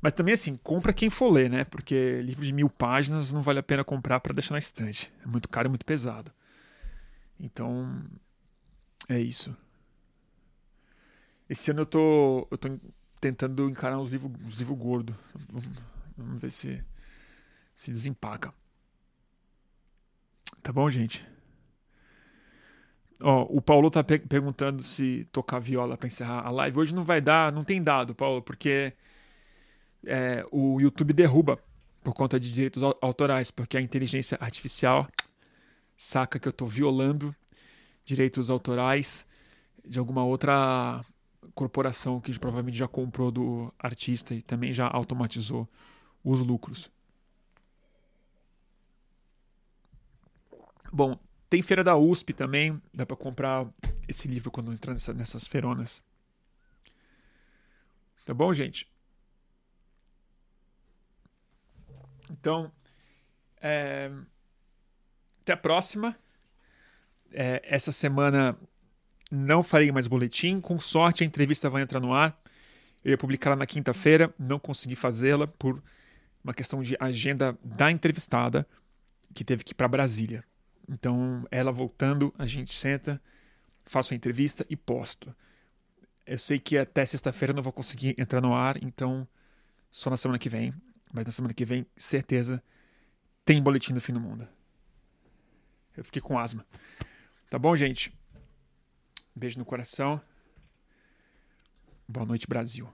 [0.00, 1.64] Mas também assim, compra quem for ler, né?
[1.64, 5.10] Porque livro de mil páginas não vale a pena comprar para deixar na estante.
[5.24, 6.30] É muito caro e muito pesado.
[7.44, 8.02] Então,
[9.06, 9.54] é isso.
[11.48, 12.80] Esse ano eu tô, eu tô
[13.20, 15.14] tentando encarar uns livros livro gordos.
[16.16, 16.82] Vamos ver se
[17.76, 18.54] se desempaca.
[20.62, 21.26] Tá bom, gente?
[23.20, 26.78] Ó, o Paulo tá pe perguntando se tocar viola para encerrar a live.
[26.78, 28.94] Hoje não vai dar, não tem dado, Paulo, porque
[30.06, 31.58] é, o YouTube derruba
[32.02, 35.08] por conta de direitos autorais, porque a inteligência artificial
[35.96, 37.34] saca que eu tô violando
[38.04, 39.26] direitos autorais
[39.86, 41.04] de alguma outra
[41.54, 45.68] corporação que provavelmente já comprou do artista e também já automatizou
[46.22, 46.90] os lucros.
[50.92, 51.18] Bom,
[51.50, 53.66] tem feira da USP também, dá para comprar
[54.08, 56.02] esse livro quando entrar nessa, nessas feronas.
[58.24, 58.88] Tá bom, gente?
[62.30, 62.72] Então,
[63.60, 64.10] é...
[65.44, 66.16] até a próxima.
[67.32, 68.58] É, essa semana
[69.30, 70.60] não farei mais boletim.
[70.60, 72.38] Com sorte, a entrevista vai entrar no ar.
[73.04, 75.82] Eu ia publicar na quinta-feira, não consegui fazê-la por
[76.42, 78.66] uma questão de agenda da entrevistada,
[79.34, 80.44] que teve que ir para Brasília.
[80.88, 83.20] Então, ela voltando, a gente senta,
[83.84, 85.34] faço a entrevista e posto.
[86.26, 89.28] Eu sei que até sexta-feira não vou conseguir entrar no ar, então
[89.90, 90.72] só na semana que vem.
[91.12, 92.62] Mas na semana que vem, certeza,
[93.44, 94.48] tem boletim do fim do mundo.
[95.96, 96.66] Eu fiquei com asma.
[97.48, 98.12] Tá bom, gente?
[99.34, 100.20] Beijo no coração.
[102.08, 102.88] Boa noite, Brasil.